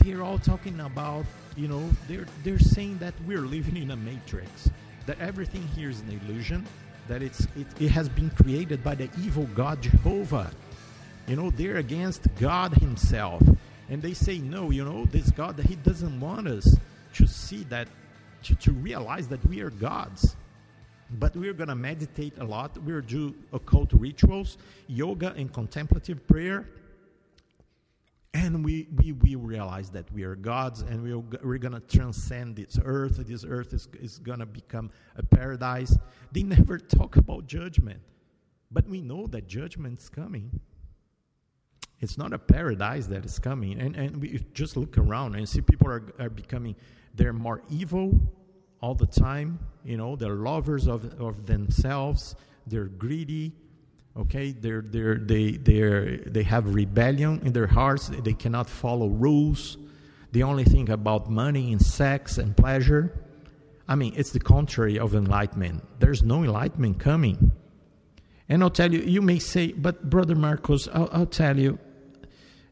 [0.00, 1.24] They're all talking about,
[1.56, 4.68] you know, they're, they're saying that we're living in a matrix,
[5.06, 6.66] that everything here is an illusion,
[7.08, 10.50] that it's, it, it has been created by the evil God Jehovah.
[11.26, 13.42] You know, they're against God Himself.
[13.90, 16.76] And they say, no, you know, this God, that He doesn't want us
[17.14, 17.88] to see that,
[18.44, 20.36] to, to realize that we are gods.
[21.10, 22.76] But we're going to meditate a lot.
[22.84, 26.66] We're do occult rituals, yoga, and contemplative prayer.
[28.34, 32.56] And we, we, we realize that we are gods and we're, we're going to transcend
[32.56, 33.16] this earth.
[33.26, 35.96] This earth is, is going to become a paradise.
[36.32, 38.00] They never talk about judgment.
[38.70, 40.60] But we know that judgment's coming.
[42.00, 43.80] It's not a paradise that is coming.
[43.80, 46.76] And, and we just look around and see people are, are becoming,
[47.14, 48.20] they're more evil
[48.80, 49.58] all the time.
[49.84, 52.36] You know, they're lovers of, of themselves.
[52.66, 53.54] They're greedy.
[54.18, 58.08] Okay, they're, they're, they, they're, they have rebellion in their hearts.
[58.08, 59.78] They cannot follow rules.
[60.32, 63.24] They only think about money and sex and pleasure.
[63.86, 65.84] I mean, it's the contrary of enlightenment.
[66.00, 67.52] There's no enlightenment coming.
[68.48, 71.78] And I'll tell you, you may say, but Brother Marcos, I'll, I'll tell you,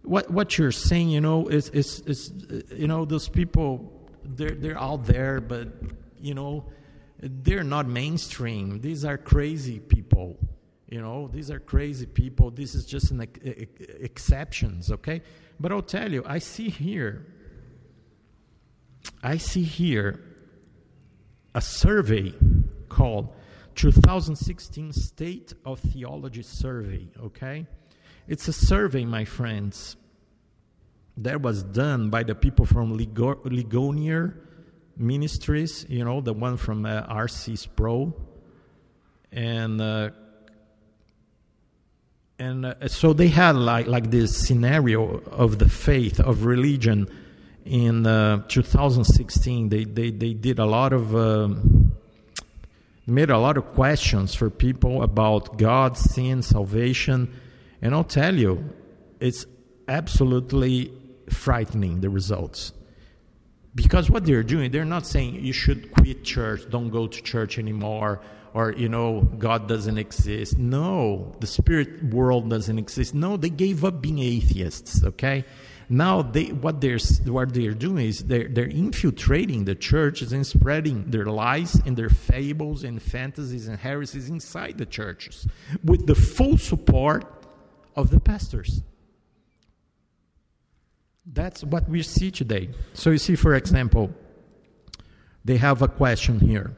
[0.03, 2.33] what what you're saying, you know, is is is
[2.71, 5.69] you know those people, they're they're out there, but
[6.21, 6.65] you know,
[7.19, 8.81] they're not mainstream.
[8.81, 10.39] These are crazy people.
[10.89, 12.51] You know, these are crazy people.
[12.51, 13.71] This is just an ex- ex-
[14.01, 15.23] exceptions, okay?
[15.59, 17.27] But I'll tell you, I see here,
[19.23, 20.21] I see here
[21.55, 22.33] a survey
[22.89, 23.35] called
[23.75, 27.67] 2016 State of Theology Survey, okay?
[28.29, 29.97] It's a survey, my friends,
[31.17, 34.37] that was done by the people from Ligo- Ligonier
[34.97, 38.15] Ministries, you know, the one from uh, Sproul.
[39.33, 40.11] and uh,
[42.39, 47.09] and uh, so they had like like this scenario of the faith of religion
[47.65, 51.93] in uh, 2016 they, they they did a lot of um,
[53.07, 57.33] made a lot of questions for people about god sin salvation.
[57.81, 58.71] And i'll tell you
[59.21, 59.47] it's
[59.89, 60.93] absolutely
[61.31, 62.73] frightening the results.
[63.75, 67.59] Because what they're doing they're not saying you should quit church don't go to church
[67.59, 68.21] anymore
[68.57, 73.85] or you know god doesn't exist no the spirit world doesn't exist no they gave
[73.85, 75.45] up being atheists okay
[75.89, 81.11] now they what they're what they're doing is they're they're infiltrating the churches and spreading
[81.11, 85.47] their lies and their fables and fantasies and heresies inside the churches
[85.85, 87.25] with the full support
[87.95, 88.83] of the pastors
[91.27, 92.71] that's what we see today.
[92.95, 94.15] So you see, for example,
[95.45, 96.75] they have a question here.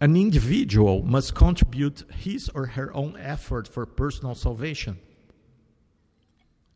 [0.00, 4.98] An individual must contribute his or her own effort for personal salvation.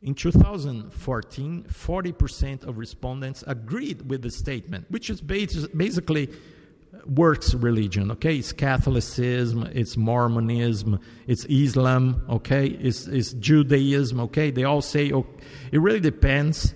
[0.02, 7.52] In 2014, 40% of respondents agreed with the statement, which is bas- basically uh, works
[7.52, 8.36] religion, okay?
[8.36, 12.68] It's Catholicism, it's Mormonism, it's Islam, okay?
[12.68, 14.50] It's, it's Judaism, okay?
[14.50, 15.26] They all say oh,
[15.70, 16.74] it really depends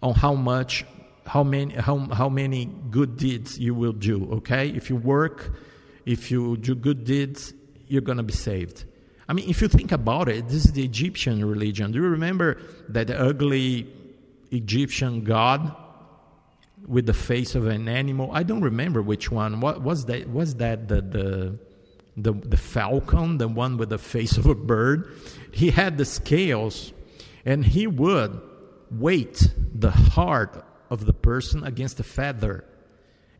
[0.00, 0.84] on how much
[1.26, 4.68] how many how, how many good deeds you will do okay?
[4.68, 5.52] If you work
[6.04, 7.54] if you do good deeds
[7.88, 8.84] you're going to be saved.
[9.28, 11.92] I mean if you think about it this is the egyptian religion.
[11.92, 13.86] Do you remember that ugly
[14.50, 15.74] egyptian god
[16.86, 18.30] with the face of an animal?
[18.32, 19.60] I don't remember which one.
[19.60, 21.58] What was that was that the the
[22.14, 25.16] the, the falcon the one with the face of a bird?
[25.52, 26.92] He had the scales
[27.44, 28.40] and he would
[28.90, 32.64] weight the heart of the person against the feather.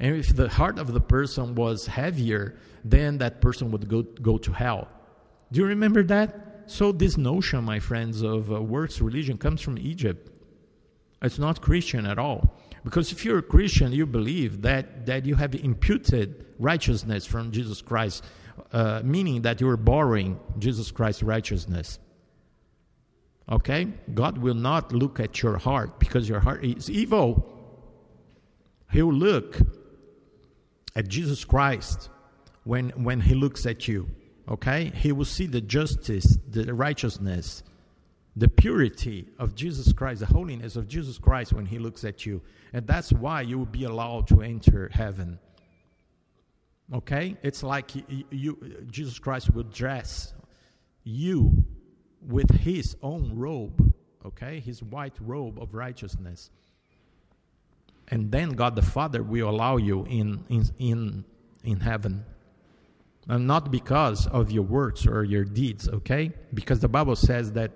[0.00, 4.38] And if the heart of the person was heavier, then that person would go, go
[4.38, 4.88] to hell.
[5.53, 6.28] Do you remember that?
[6.66, 10.30] So, this notion, my friends, of uh, works religion comes from Egypt.
[11.20, 12.57] It's not Christian at all.
[12.84, 17.82] Because if you're a Christian, you believe that, that you have imputed righteousness from Jesus
[17.82, 18.24] Christ,
[18.72, 21.98] uh, meaning that you're borrowing Jesus Christ's righteousness.
[23.51, 23.88] Okay?
[24.14, 27.49] God will not look at your heart because your heart is evil.
[28.90, 29.59] He'll look
[30.95, 32.11] at Jesus Christ
[32.64, 34.09] when, when He looks at you.
[34.49, 34.93] Okay?
[34.95, 37.62] He will see the justice, the righteousness,
[38.36, 42.43] the purity of Jesus Christ, the holiness of Jesus Christ when He looks at you.
[42.72, 45.38] And that's why you will be allowed to enter heaven.
[46.93, 47.36] Okay?
[47.43, 50.32] It's like you, you, Jesus Christ will dress
[51.05, 51.64] you
[52.27, 53.95] with his own robe,
[54.25, 56.51] okay, his white robe of righteousness.
[58.09, 61.25] And then God the Father will allow you in, in, in,
[61.64, 62.25] in heaven.
[63.29, 66.33] And not because of your works or your deeds, okay?
[66.53, 67.70] Because the Bible says that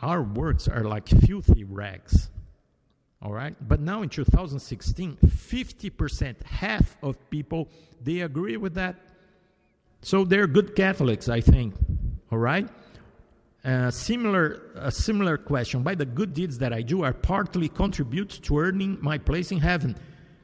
[0.00, 2.30] our works are like filthy rags.
[3.20, 3.56] All right?
[3.66, 7.68] But now in 2016, 50%, half of people,
[8.02, 8.96] they agree with that.
[10.02, 11.74] So they're good Catholics, I think.
[12.30, 12.68] All right?
[13.64, 15.82] Uh, similar, a similar question.
[15.82, 19.58] By the good deeds that I do, are partly contribute to earning my place in
[19.58, 19.96] heaven.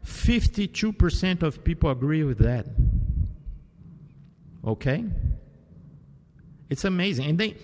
[0.06, 2.66] 52% of people agree with that.
[4.66, 5.04] Okay?
[6.70, 7.26] It's amazing.
[7.26, 7.54] And then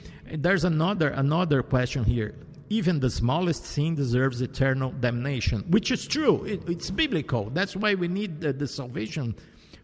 [0.42, 2.34] there's another another question here.
[2.68, 6.44] Even the smallest sin deserves eternal damnation, which is true.
[6.44, 7.48] It, it's biblical.
[7.50, 9.36] That's why we need the, the salvation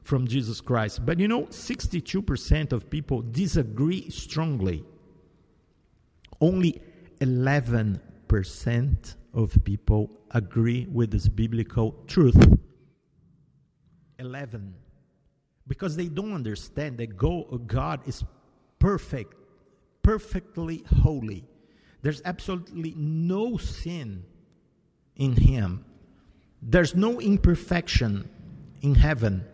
[0.03, 1.07] from Jesus Christ.
[1.07, 4.85] But you know, 62% of people disagree strongly
[6.43, 6.83] only
[7.21, 12.59] 11% of people agree with this biblical truth.
[14.19, 14.75] 11.
[15.67, 18.25] Because they don't understand that God is
[18.79, 19.35] perfect,
[20.03, 21.45] perfectly holy.
[22.03, 24.25] There's absolutely no sin
[25.17, 25.85] in Him,
[26.61, 28.29] there's no imperfection
[28.81, 29.45] in heaven.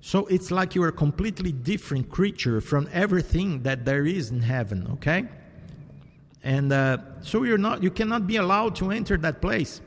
[0.00, 4.86] So it's like you're a completely different creature from everything that there is in heaven,
[4.92, 5.26] okay?
[6.46, 9.80] And uh, so you're not you cannot be allowed to enter that place.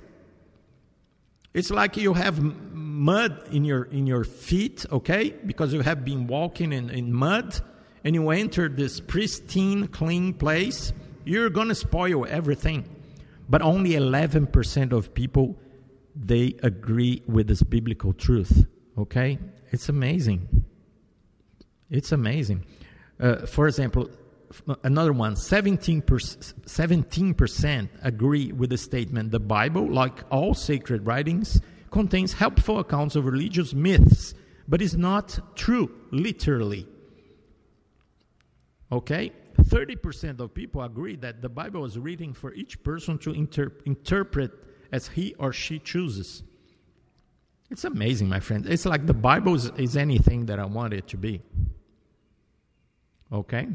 [1.53, 5.30] It's like you have mud in your in your feet okay?
[5.45, 7.62] Because you have been walking in, in mud
[8.03, 10.91] and you enter this pristine clean place
[11.24, 12.84] you're going to spoil everything.
[13.47, 15.55] But only 11% of people
[16.14, 18.66] they agree with this biblical truth
[18.97, 19.39] okay?
[19.72, 20.66] It's amazing.
[21.89, 22.66] It's amazing.
[23.18, 24.10] Uh, for example
[24.84, 32.34] another one 17%, 17% agree with the statement the bible like all sacred writings contains
[32.34, 34.34] helpful accounts of religious myths
[34.68, 36.88] but is not true literally
[38.91, 39.32] Okay?
[39.58, 44.52] 30% of people agree that the Bible is written for each person to inter- interpret
[44.91, 46.43] as he or she chooses.
[47.70, 48.66] It's amazing, my friend.
[48.66, 51.41] It's like the Bible is anything that I want it to be.
[53.32, 53.68] Okay?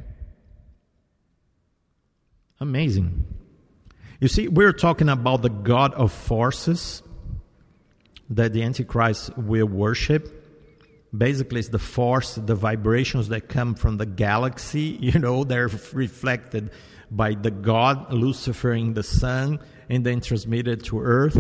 [2.65, 3.27] Amazing.
[4.21, 7.03] You see, we're talking about the God of forces
[8.31, 10.31] that the Antichrist will worship.
[11.15, 16.71] Basically, it's the force, the vibrations that come from the galaxy, you know, they're reflected
[17.11, 19.61] by the God, Lucifer, in the sun,
[19.91, 21.37] and then transmitted to earth.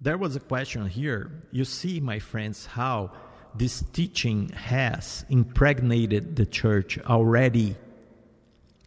[0.00, 1.30] There was a question here.
[1.52, 3.12] You see, my friends, how
[3.54, 7.76] this teaching has impregnated the church already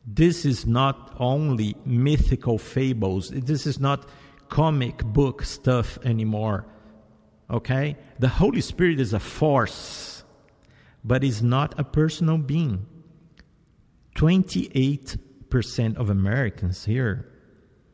[0.06, 4.08] this is not only mythical fables, this is not
[4.49, 6.66] comic book stuff anymore.
[7.49, 7.97] Okay?
[8.20, 10.24] The Holy Spirit is a force,
[11.04, 12.86] but is not a personal being.
[14.16, 17.28] 28% of Americans here.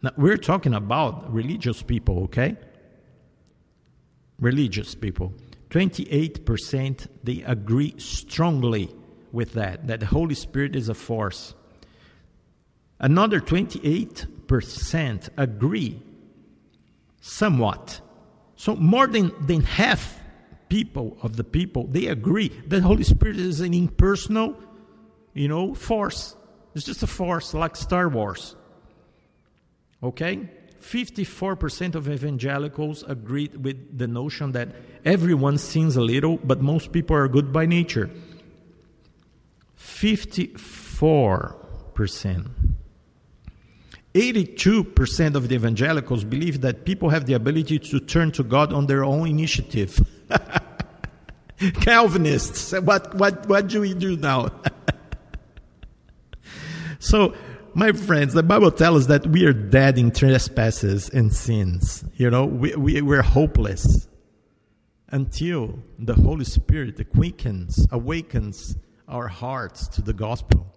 [0.02, 2.56] Now, we're talking about religious people, okay?
[4.40, 5.34] Religious people.
[5.70, 8.94] 28% they agree strongly
[9.32, 11.56] with that, that the Holy Spirit is a force.
[13.00, 16.02] Another 28% agree
[17.22, 18.02] somewhat.
[18.56, 20.20] So more than, than half
[20.70, 24.56] people of the people, they agree that Holy Spirit is an impersonal,
[25.34, 26.36] you know, force.
[26.74, 28.56] It's just a force like Star Wars.
[30.02, 30.50] Okay?
[30.82, 34.70] 54% of evangelicals agreed with the notion that
[35.04, 38.12] everyone sins a little, but most people are good by nature.
[39.78, 42.77] 54%.
[44.18, 48.88] 82% of the evangelicals believe that people have the ability to turn to God on
[48.88, 50.00] their own initiative.
[51.82, 54.50] Calvinists, what, what, what do we do now?
[57.00, 57.36] so,
[57.76, 62.04] my friends, the Bible tells us that we are dead in trespasses and sins.
[62.16, 64.08] You know, we, we, we're hopeless
[65.10, 68.76] until the Holy Spirit quickens, awakens
[69.08, 70.77] our hearts to the gospel.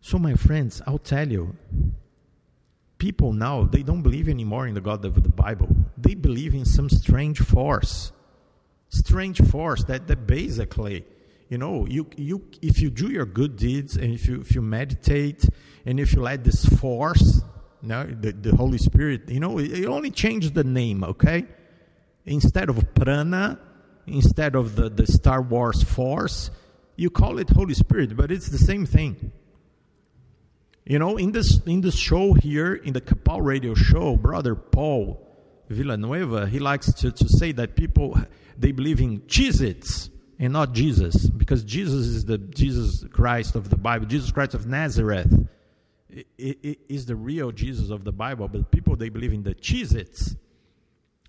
[0.00, 1.56] So, my friends, I'll tell you,
[2.96, 5.68] people now, they don't believe anymore in the God of the Bible.
[5.98, 8.12] They believe in some strange force.
[8.88, 11.04] Strange force that, that basically,
[11.48, 14.62] you know, you, you, if you do your good deeds and if you, if you
[14.62, 15.48] meditate
[15.84, 17.42] and if you let this force,
[17.82, 21.44] you know, the, the Holy Spirit, you know, it, it only changes the name, okay?
[22.24, 23.58] Instead of prana,
[24.06, 26.50] instead of the, the Star Wars force,
[26.96, 29.32] you call it Holy Spirit, but it's the same thing.
[30.86, 35.26] You know, in this in this show here, in the Kapal Radio Show, brother Paul
[35.68, 38.18] Villanueva, he likes to, to say that people
[38.58, 43.76] they believe in Cheez-Its and not Jesus, because Jesus is the Jesus Christ of the
[43.76, 45.46] Bible, Jesus Christ of Nazareth
[46.38, 48.48] is the real Jesus of the Bible.
[48.48, 50.34] But people they believe in the Cheez-Its,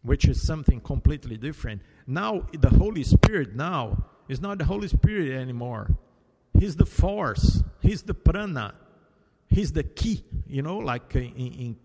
[0.01, 1.81] which is something completely different.
[2.07, 5.97] Now the Holy Spirit now is not the Holy Spirit anymore.
[6.57, 7.63] He's the force.
[7.81, 8.73] He's the prana.
[9.51, 10.23] He's the key.
[10.47, 11.77] You know, like uh, in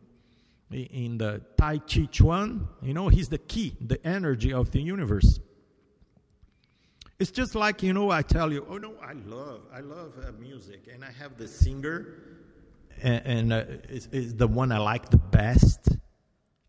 [0.70, 2.68] in, in the Tai Chi Chuan.
[2.80, 5.40] You know, he's the key, the energy of the universe.
[7.18, 10.32] It's just like you know, I tell you, oh no, I love, I love uh,
[10.38, 12.06] music, and I have the singer,
[13.02, 15.96] and, and uh, is, is the one I like the best.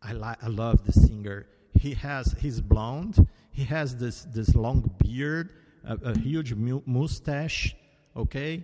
[0.02, 1.48] I I love the singer.
[1.74, 3.28] He has, he's blonde.
[3.52, 5.52] He has this this long beard,
[5.84, 7.76] a, a huge mu- mustache.
[8.16, 8.64] Okay,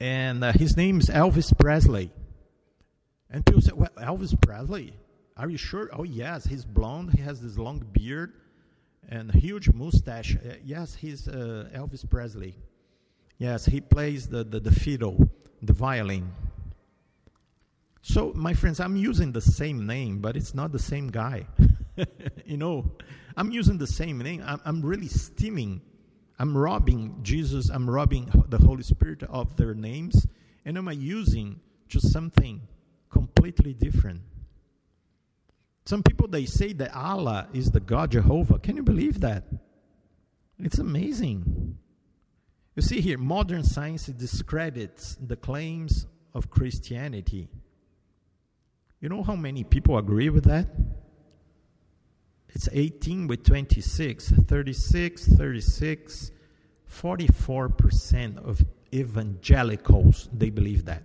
[0.00, 2.10] and uh, his name is Elvis Presley.
[3.30, 4.94] And people say, "Well, Elvis Presley?
[5.36, 7.12] Are you sure?" Oh yes, he's blonde.
[7.14, 8.32] He has this long beard
[9.08, 10.36] and huge mustache.
[10.36, 12.54] Uh, yes, he's uh, Elvis Presley.
[13.38, 15.30] Yes, he plays the, the, the fiddle,
[15.62, 16.32] the violin.
[18.02, 21.46] So, my friends, I'm using the same name, but it's not the same guy.
[22.44, 22.90] you know,
[23.36, 24.42] I'm using the same name.
[24.44, 25.80] I'm, I'm really stealing.
[26.38, 27.68] I'm robbing Jesus.
[27.68, 30.26] I'm robbing the Holy Spirit of their names,
[30.64, 32.62] and am I'm using to something
[33.10, 34.20] completely different.
[35.84, 38.58] Some people they say that Allah is the God Jehovah.
[38.58, 39.44] Can you believe that?
[40.58, 41.78] It's amazing.
[42.76, 47.48] You see here, modern science discredits the claims of Christianity.
[49.00, 50.68] You know how many people agree with that?
[52.58, 56.32] It's 18 with 26, 36, 36,
[56.90, 61.04] 44% of evangelicals they believe that.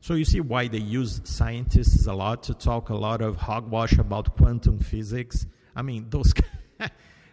[0.00, 3.98] So you see why they use scientists a lot to talk a lot of hogwash
[3.98, 5.46] about quantum physics.
[5.76, 6.34] I mean, those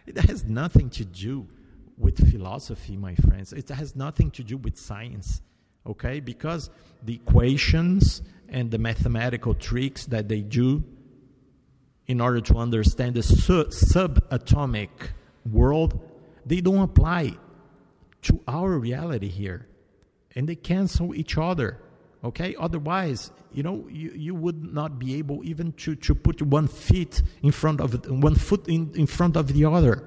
[0.06, 1.48] it has nothing to do
[1.98, 3.52] with philosophy, my friends.
[3.52, 5.42] It has nothing to do with science,
[5.84, 6.20] okay?
[6.20, 6.70] Because
[7.02, 10.84] the equations and the mathematical tricks that they do
[12.08, 14.88] in order to understand the su- subatomic
[15.50, 16.00] world,
[16.44, 17.36] they don't apply
[18.22, 19.66] to our reality here.
[20.34, 21.78] And they cancel each other.
[22.24, 22.56] Okay?
[22.58, 27.22] Otherwise, you know, you, you would not be able even to, to put one feet
[27.42, 30.02] in front of one foot in, in front of the other.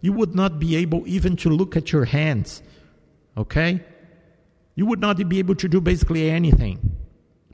[0.00, 2.62] You would not be able even to look at your hands.
[3.36, 3.80] Okay?
[4.74, 6.96] You would not be able to do basically anything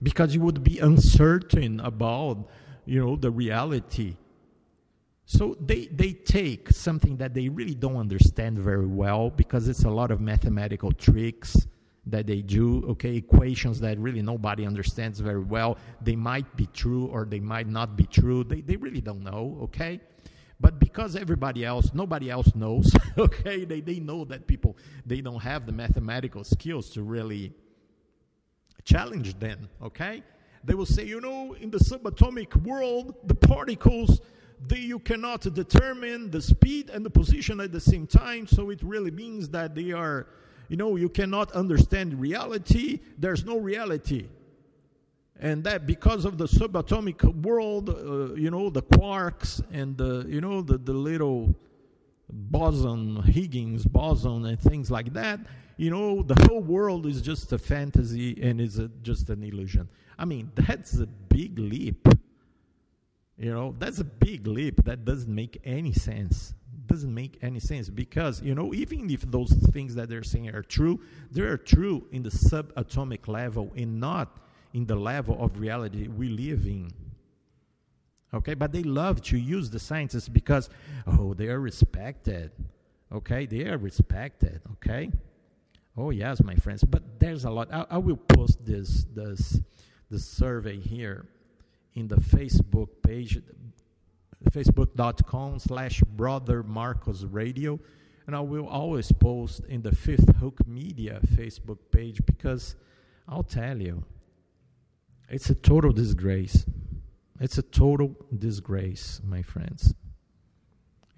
[0.03, 2.49] because you would be uncertain about
[2.87, 4.17] you know the reality.
[5.27, 9.91] So they they take something that they really don't understand very well because it's a
[9.91, 11.67] lot of mathematical tricks
[12.07, 13.17] that they do okay?
[13.17, 15.77] Equations that really nobody understands very well.
[16.01, 18.45] They might be true or they might not be true.
[18.45, 20.01] They, they really don't know okay?
[20.61, 23.65] But because everybody else nobody else knows okay?
[23.65, 27.53] They, they know that people they don't have the mathematical skills to really
[28.85, 30.23] challenge them, okay?
[30.67, 34.21] They will say, you know, in the subatomic world, the particles,
[34.67, 38.83] they, you cannot determine the speed and the position at the same time, so it
[38.83, 40.27] really means that they are,
[40.69, 44.27] you know, you cannot understand reality, there's no reality.
[45.39, 50.41] And that because of the subatomic world, uh, you know, the quarks and the, you
[50.41, 51.55] know, the, the little
[52.29, 55.39] boson, Higgins boson, and things like that,
[55.77, 59.89] you know, the whole world is just a fantasy and is a, just an illusion.
[60.19, 62.09] I mean, that's a big leap.
[63.37, 64.85] You know, that's a big leap.
[64.85, 66.55] That doesn't make any sense.
[66.87, 70.63] Doesn't make any sense because, you know, even if those things that they're saying are
[70.63, 71.01] true,
[71.31, 74.39] they are true in the subatomic level and not
[74.73, 76.91] in the level of reality we live in.
[78.33, 80.71] Okay, but they love to use the scientists because,
[81.07, 82.51] oh, they are respected.
[83.13, 84.61] Okay, they are respected.
[84.73, 85.11] Okay.
[85.97, 86.85] Oh yes, my friends.
[86.85, 87.73] But there's a lot.
[87.73, 89.61] I, I will post this this
[90.11, 91.27] this survey here
[91.95, 93.41] in the Facebook page,
[94.51, 97.81] facebook.com slash brother Marcos Radio.
[98.27, 102.75] And I will always post in the Fifth Hook Media Facebook page because
[103.29, 104.05] I'll tell you,
[105.29, 106.67] it's a total disgrace.
[107.41, 109.95] It's a total disgrace, my friends.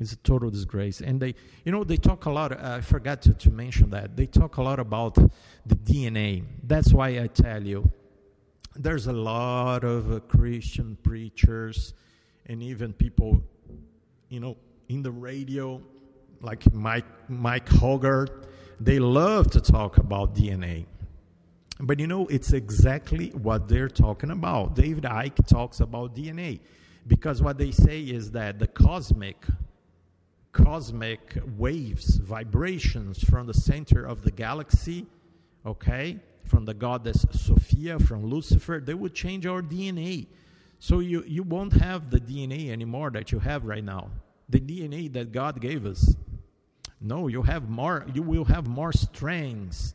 [0.01, 1.01] It's a total disgrace.
[1.01, 1.35] And they,
[1.65, 2.59] you know, they talk a lot.
[2.63, 4.17] I forgot to, to mention that.
[4.17, 6.45] They talk a lot about the DNA.
[6.63, 7.91] That's why I tell you,
[8.77, 11.95] there's a lot of uh, Christian preachers
[12.47, 13.43] and even people,
[14.29, 14.57] you know,
[14.89, 15.83] in the radio,
[16.41, 18.47] like Mike, Mike Hoggard,
[18.81, 20.87] they love to talk about DNA.
[21.81, 24.75] But you know, it's exactly what they're talking about.
[24.75, 26.61] David Icke talks about DNA
[27.07, 29.37] because what they say is that the cosmic
[30.53, 35.07] cosmic waves, vibrations from the center of the galaxy,
[35.65, 40.27] okay, from the goddess Sophia, from Lucifer, they would change our DNA.
[40.79, 44.11] So you, you won't have the DNA anymore that you have right now.
[44.49, 46.15] The DNA that God gave us.
[47.01, 49.95] No, you have more you will have more strands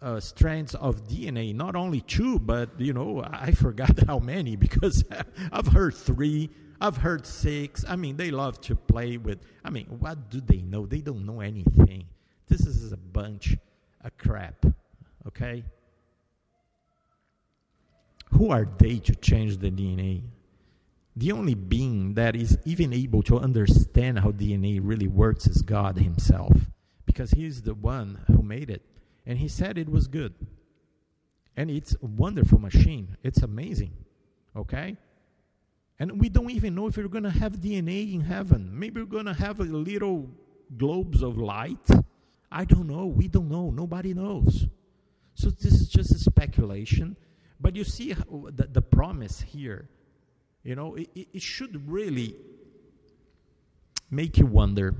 [0.00, 5.04] uh, strands of DNA, not only two, but you know, I forgot how many because
[5.52, 6.50] I've heard three,
[6.80, 7.84] I've heard six.
[7.88, 9.38] I mean, they love to play with.
[9.64, 10.86] I mean, what do they know?
[10.86, 12.04] They don't know anything.
[12.46, 13.56] This is a bunch
[14.02, 14.64] of crap,
[15.26, 15.64] okay?
[18.30, 20.22] Who are they to change the DNA?
[21.16, 25.98] The only being that is even able to understand how DNA really works is God
[25.98, 26.52] Himself,
[27.06, 28.82] because He's the one who made it
[29.28, 30.34] and he said it was good.
[31.54, 33.18] And it's a wonderful machine.
[33.22, 33.92] It's amazing.
[34.56, 34.96] Okay?
[35.98, 38.70] And we don't even know if we're going to have DNA in heaven.
[38.72, 40.30] Maybe we're going to have little
[40.76, 41.88] globes of light.
[42.52, 43.06] I don't know.
[43.06, 43.70] We don't know.
[43.70, 44.66] Nobody knows.
[45.34, 47.16] So this is just a speculation.
[47.60, 49.88] But you see the, the promise here.
[50.62, 52.36] You know, it, it should really
[54.10, 54.94] make you wonder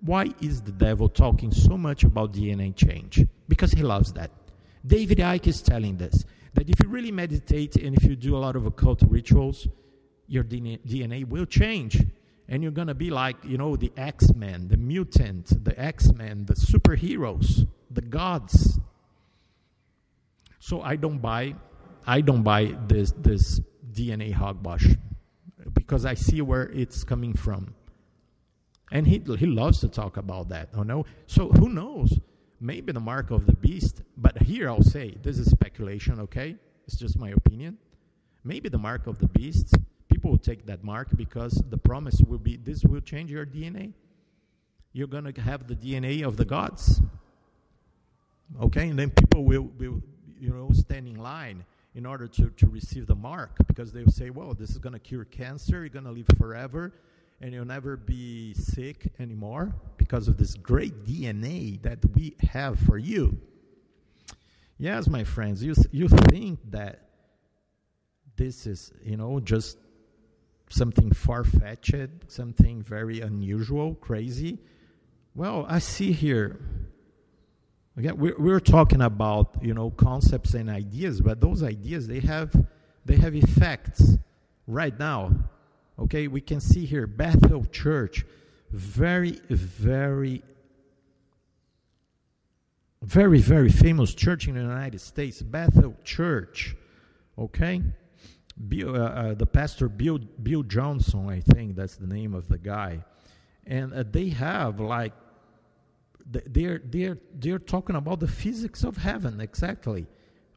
[0.00, 3.26] why is the devil talking so much about DNA change?
[3.48, 4.30] Because he loves that.
[4.86, 6.24] David Icke is telling this
[6.54, 9.68] that if you really meditate and if you do a lot of occult rituals,
[10.28, 12.04] your DNA will change.
[12.50, 16.12] And you're going to be like, you know, the X Men, the mutant, the X
[16.12, 18.78] Men, the superheroes, the gods.
[20.58, 21.54] So I don't buy,
[22.06, 23.60] I don't buy this this
[23.92, 24.86] DNA hogwash
[25.72, 27.74] because I see where it's coming from.
[28.90, 31.04] And he, he loves to talk about that, you know?
[31.26, 32.18] So who knows?
[32.60, 36.56] Maybe the mark of the beast, but here I'll say this is speculation, okay?
[36.86, 37.76] It's just my opinion.
[38.42, 39.74] Maybe the mark of the beast,
[40.18, 43.92] people will take that mark because the promise will be this will change your DNA.
[44.92, 47.00] you're going to have the DNA of the gods.
[48.60, 50.02] Okay, and then people will, will
[50.40, 51.64] you know, stand in line
[51.94, 54.98] in order to, to receive the mark because they'll say, well, this is going to
[54.98, 56.92] cure cancer, you're going to live forever,
[57.40, 62.98] and you'll never be sick anymore because of this great DNA that we have for
[62.98, 63.38] you.
[64.78, 67.04] Yes, my friends, you, you think that
[68.34, 69.76] this is, you know, just
[70.70, 71.94] something far fetched,
[72.28, 74.58] something very unusual, crazy.
[75.34, 76.58] Well, I see here.
[77.96, 82.54] Again, we're, we're talking about you know concepts and ideas, but those ideas they have
[83.04, 84.16] they have effects
[84.66, 85.32] right now.
[85.98, 88.24] Okay, we can see here Bethel Church,
[88.70, 90.42] very very
[93.02, 96.76] very very famous church in the United States, Bethel Church.
[97.38, 97.82] Okay,
[98.66, 102.58] Bill, uh, uh, the pastor Bill Bill Johnson, I think that's the name of the
[102.58, 103.04] guy,
[103.66, 105.12] and uh, they have like
[106.26, 110.06] they're they're they're talking about the physics of heaven exactly,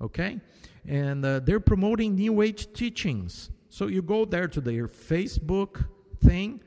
[0.02, 0.40] okay,
[0.88, 3.52] and uh, they're promoting New Age teachings.
[3.70, 5.86] So you go there to their Facebook
[6.24, 6.62] thing,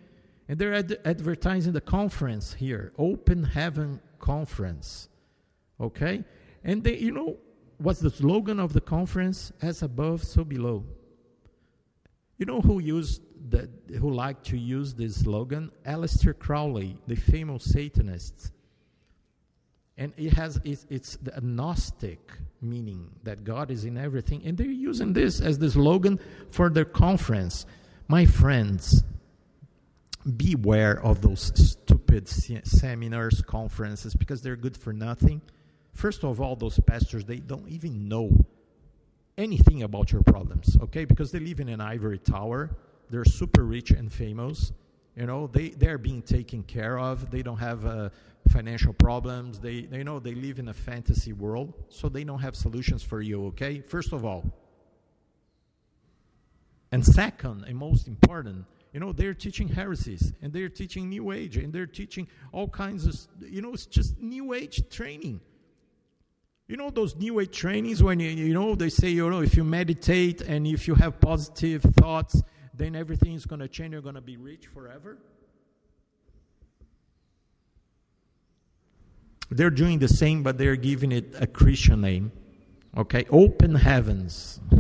[0.49, 5.09] and they're ad- advertising the conference here, Open Heaven Conference,
[5.81, 6.23] okay,
[6.63, 7.39] and they you know
[7.79, 9.53] what's the slogan of the conference?
[9.61, 10.85] As above, so below.
[12.39, 13.71] You know who used that?
[13.99, 15.71] Who liked to use this slogan?
[15.87, 18.51] Aleister Crowley, the famous Satanist.
[19.97, 24.67] And it has it's, it's the Gnostic meaning that God is in everything, and they're
[24.67, 26.19] using this as the slogan
[26.51, 27.67] for their conference.
[28.09, 29.05] My friends,
[30.37, 35.43] beware of those stupid se- seminars, conferences, because they're good for nothing.
[35.93, 38.45] First of all, those pastors they don't even know
[39.37, 41.05] anything about your problems, okay?
[41.05, 42.77] Because they live in an ivory tower.
[43.11, 44.73] They're super rich and famous.
[45.17, 47.31] You know, they, they're being taken care of.
[47.31, 48.11] They don't have uh,
[48.49, 49.61] financial problems.
[49.61, 53.21] They, they know they live in a fantasy world, so they don't have solutions for
[53.21, 53.81] you, okay?
[53.81, 54.45] First of all.
[56.91, 61.57] And second, and most important, you know, they're teaching heresies and they're teaching New Age
[61.57, 65.41] and they're teaching all kinds of, you know, it's just New Age training.
[66.75, 69.57] You know those new age trainings when you, you know they say you know if
[69.57, 72.43] you meditate and if you have positive thoughts,
[72.77, 73.93] then everything is going to change.
[73.93, 75.17] You're going to be rich forever.
[79.51, 82.33] They're doing the same, but they're giving it a Christian name.
[82.97, 84.59] Okay, open heavens.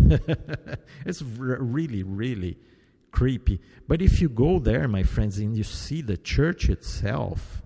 [1.07, 2.59] it's really, really
[3.12, 3.61] creepy.
[3.86, 7.62] But if you go there, my friends, and you see the church itself,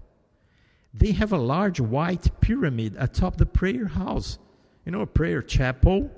[0.95, 4.39] they have a large white pyramid atop the prayer house.
[4.84, 6.11] You know, a prayer chapel.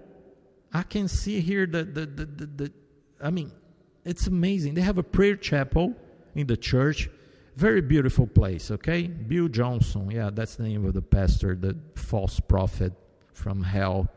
[0.72, 2.72] I can see here the, the, the, the, the
[3.20, 3.52] I mean,
[4.04, 4.74] it's amazing.
[4.74, 5.94] They have a prayer chapel
[6.34, 7.10] in the church.
[7.56, 9.08] Very beautiful place, okay?
[9.08, 12.92] Bill Johnson, yeah, that's the name of the pastor, the false prophet
[13.32, 14.08] from hell,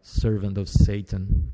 [0.00, 1.52] servant of Satan.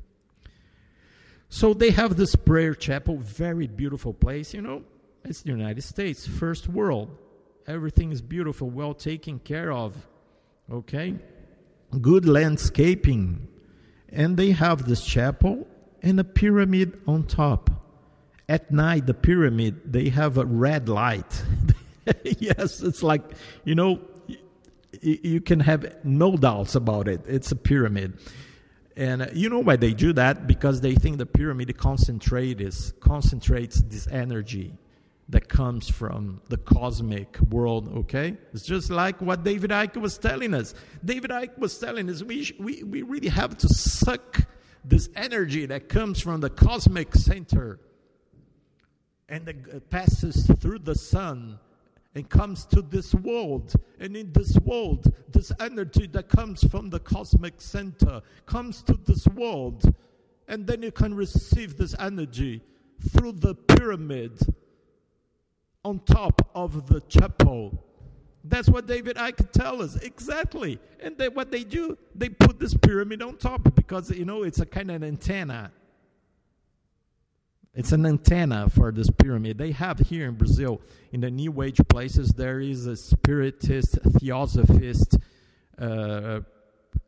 [1.49, 4.83] So they have this prayer chapel, very beautiful place, you know.
[5.23, 7.17] It's the United States, first world.
[7.67, 9.95] Everything is beautiful, well taken care of.
[10.71, 11.15] Okay?
[12.01, 13.47] Good landscaping.
[14.09, 15.67] And they have this chapel
[16.01, 17.69] and a pyramid on top.
[18.47, 21.43] At night, the pyramid, they have a red light.
[22.23, 23.23] yes, it's like,
[23.63, 23.99] you know,
[25.01, 27.21] you can have no doubts about it.
[27.27, 28.19] It's a pyramid.
[28.95, 30.45] And uh, you know why they do that?
[30.45, 34.75] Because they think the pyramid concentrates, concentrates this energy
[35.27, 38.37] that comes from the cosmic world, okay?
[38.53, 40.75] It's just like what David Icke was telling us.
[41.03, 44.47] David Icke was telling us we, we, we really have to suck
[44.83, 47.79] this energy that comes from the cosmic center
[49.27, 51.57] and uh, passes through the sun
[52.13, 53.73] and comes to this world.
[53.99, 59.27] And in this world, this energy that comes from the cosmic center comes to this
[59.27, 59.93] world.
[60.47, 62.61] And then you can receive this energy
[63.09, 64.39] through the pyramid
[65.85, 67.81] on top of the chapel.
[68.43, 70.79] That's what David Icke tell us exactly.
[70.99, 74.59] And they, what they do, they put this pyramid on top because you know it's
[74.59, 75.71] a kind of antenna.
[77.75, 79.57] It's an antenna for this pyramid.
[79.57, 80.81] They have here in Brazil,
[81.11, 85.17] in the New Age places, there is a spiritist, theosophist
[85.77, 86.39] uh,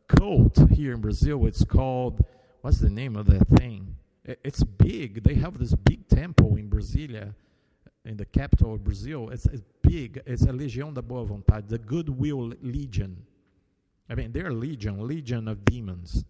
[0.06, 1.46] cult here in Brazil.
[1.46, 2.24] It's called,
[2.60, 3.96] what's the name of that thing?
[4.24, 5.24] It's big.
[5.24, 7.34] They have this big temple in Brasilia,
[8.04, 9.30] in the capital of Brazil.
[9.30, 10.22] It's, it's big.
[10.26, 13.24] It's a Legião da Boa Vontade, the Goodwill Legion.
[14.10, 16.24] I mean, they're legion, legion of demons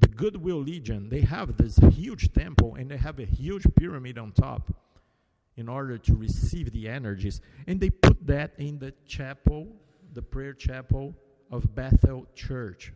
[0.00, 4.32] the Goodwill Legion, they have this huge temple and they have a huge pyramid on
[4.32, 4.72] top.
[5.56, 7.42] in order to receive the energies.
[7.66, 9.66] And they put that in the chapel,
[10.14, 11.14] the prayer chapel
[11.50, 12.94] of Bethel Church.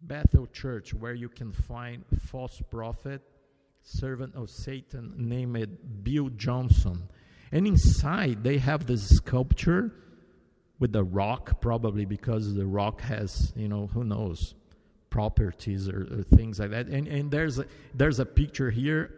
[0.00, 3.20] Bethel Church, where you can find false prophet,
[3.88, 7.08] servant of Satan named Bill Johnson.
[7.50, 9.92] And inside they have this sculpture
[10.78, 14.54] with the rock, probably because the rock has, you know, who knows,
[15.10, 16.86] properties or, or things like that.
[16.86, 19.14] And and there's a, there's a picture here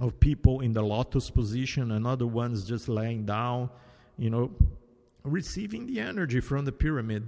[0.00, 3.70] of people in the lotus position, another one's just laying down,
[4.18, 4.50] you know,
[5.22, 7.26] receiving the energy from the pyramid.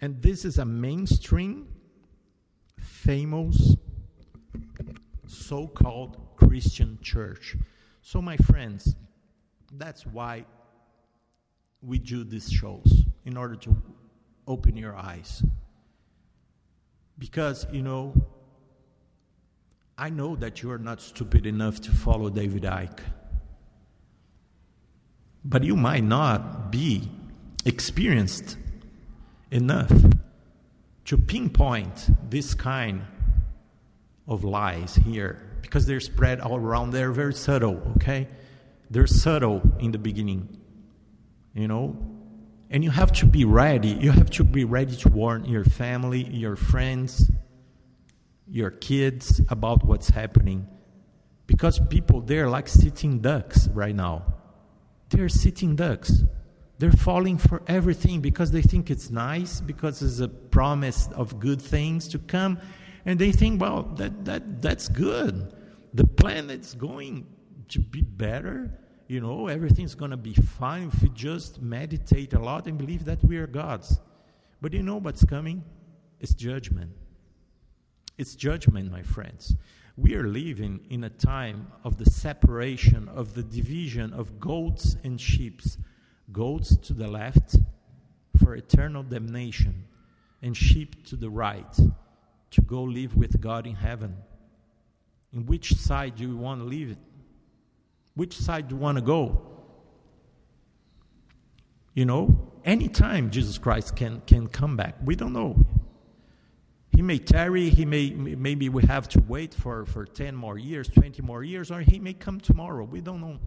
[0.00, 1.68] And this is a mainstream,
[2.78, 3.76] famous,
[5.30, 7.56] so called Christian church.
[8.02, 8.96] So, my friends,
[9.72, 10.44] that's why
[11.82, 13.76] we do these shows in order to
[14.46, 15.42] open your eyes.
[17.18, 18.14] Because, you know,
[19.96, 23.00] I know that you are not stupid enough to follow David Icke.
[25.44, 27.08] But you might not be
[27.64, 28.56] experienced
[29.50, 29.92] enough
[31.04, 33.02] to pinpoint this kind
[34.26, 36.90] of lies here because they're spread all around.
[36.90, 38.28] They're very subtle, okay?
[38.90, 40.58] They're subtle in the beginning,
[41.54, 41.96] you know?
[42.70, 43.88] And you have to be ready.
[43.88, 47.30] You have to be ready to warn your family, your friends,
[48.46, 50.68] your kids about what's happening.
[51.46, 54.34] Because people, they're like sitting ducks right now.
[55.08, 56.22] They're sitting ducks.
[56.78, 61.60] They're falling for everything because they think it's nice, because it's a promise of good
[61.60, 62.58] things to come.
[63.04, 65.54] And they think, well, that, that, that's good.
[65.94, 67.26] The planet's going
[67.68, 68.78] to be better.
[69.08, 73.04] You know, everything's going to be fine if we just meditate a lot and believe
[73.06, 74.00] that we are gods.
[74.60, 75.64] But you know what's coming?
[76.20, 76.92] It's judgment.
[78.18, 79.56] It's judgment, my friends.
[79.96, 85.20] We are living in a time of the separation, of the division of goats and
[85.20, 85.62] sheep.
[86.30, 87.56] Goats to the left
[88.42, 89.84] for eternal damnation,
[90.42, 91.78] and sheep to the right
[92.52, 94.16] to go live with God in heaven.
[95.32, 96.96] In which side do you want to live?
[98.14, 99.46] Which side do you want to go?
[101.94, 104.96] You know, anytime Jesus Christ can, can come back.
[105.04, 105.64] We don't know.
[106.92, 110.88] He may tarry, he may maybe we have to wait for, for 10 more years,
[110.88, 112.84] 20 more years, or he may come tomorrow.
[112.84, 113.38] We don't know.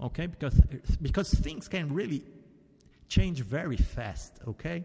[0.00, 0.26] Okay?
[0.26, 0.60] Because
[1.02, 2.24] because things can really
[3.08, 4.84] change very fast, okay?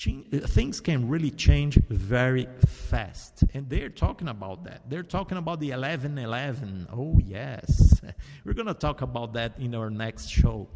[0.00, 3.44] Chan- uh, things can really change very fast.
[3.52, 4.88] And they're talking about that.
[4.88, 6.88] They're talking about the 1111.
[6.90, 8.00] Oh, yes.
[8.46, 10.68] We're going to talk about that in our next show.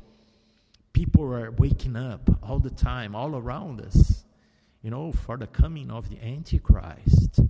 [0.93, 4.27] People are waking up all the time, all around us,
[4.83, 7.41] you know, for the coming of the Antichrist.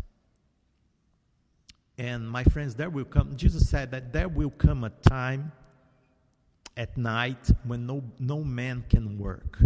[1.99, 5.51] And my friends, there will come, Jesus said that there will come a time
[6.77, 9.59] at night when no, no man can work.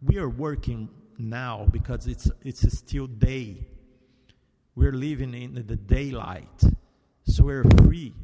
[0.00, 0.88] We are working
[1.28, 3.66] now because it's, it's still day.
[4.74, 6.62] We're living in the daylight.
[7.24, 8.14] So we're free.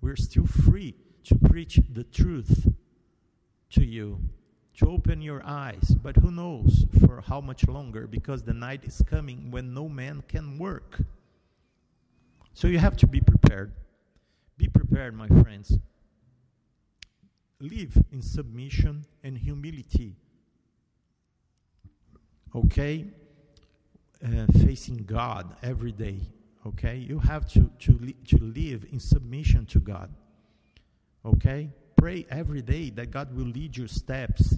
[0.00, 0.94] We're still free
[1.24, 2.68] to preach the truth
[3.70, 4.20] to you,
[4.78, 5.94] to open your eyes.
[6.02, 10.22] But who knows for how much longer because the night is coming when no man
[10.28, 11.00] can work.
[12.54, 13.72] So you have to be prepared.
[14.58, 15.78] Be prepared, my friends.
[17.60, 20.16] Live in submission and humility.
[22.54, 23.06] Okay?
[24.24, 26.20] Uh, facing God every day.
[26.66, 26.96] Okay?
[26.96, 30.10] You have to, to, li- to live in submission to God.
[31.24, 31.70] Okay?
[31.96, 34.54] Pray every day that God will lead your steps,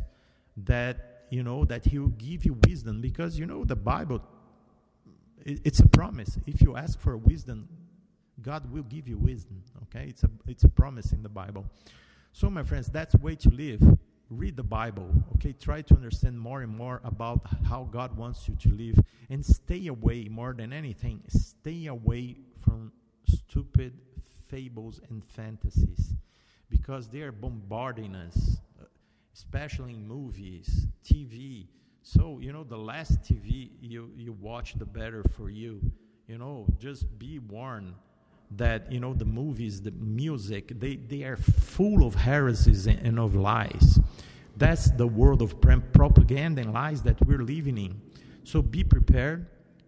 [0.57, 4.23] that, you know, that He will give you wisdom because, you know, the Bible,
[5.45, 6.39] it, it's a promise.
[6.47, 7.69] If you ask for wisdom,
[8.43, 9.63] God will give you wisdom.
[9.85, 10.07] Okay?
[10.09, 11.65] It's a, it's a promise in the Bible.
[12.33, 13.81] So, my friends, that's way to live.
[14.31, 15.11] Read the Bible.
[15.35, 15.53] Okay?
[15.53, 18.99] Try to understand more and more about how God wants you to live.
[19.31, 22.93] And stay away, more than anything, stay away from
[23.27, 23.95] stupid
[24.49, 26.15] fables and fantasies
[26.69, 28.59] because they are bombarding us,
[29.35, 31.67] especially in movies, TV.
[32.03, 35.81] So, you know, the less TV you, you watch, the better for you.
[36.27, 37.95] You know, just be warned
[38.57, 43.19] that, you know, the movies, the music, they, they are full of heresies and, and
[43.19, 43.99] of lies.
[44.57, 48.01] That's the world of propaganda and lies that we're living in.
[48.45, 49.47] So be prepared,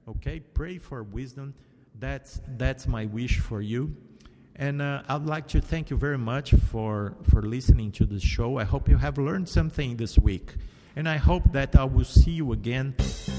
[0.09, 0.41] okay?
[0.41, 1.55] Pray for wisdom.
[1.99, 3.97] That's, that's my wish for you.
[4.57, 8.59] And uh, I'd like to thank you very much for, for listening to the show.
[8.59, 10.55] I hope you have learned something this week.
[10.97, 12.95] And I hope that I will see you again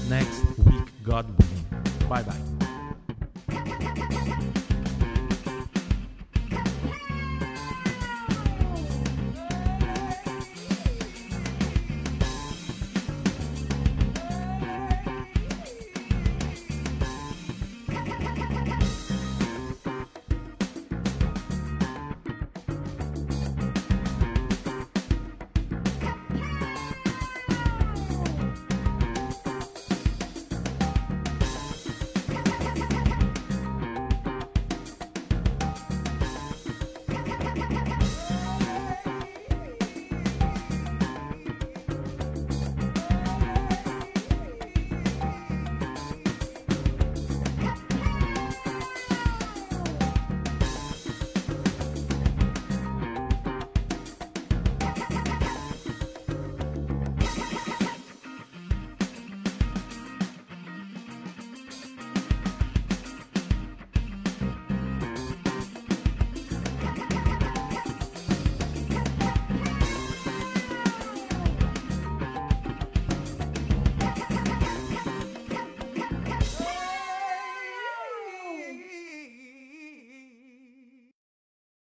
[0.08, 1.66] next week, God willing.
[2.08, 2.38] Bye bye.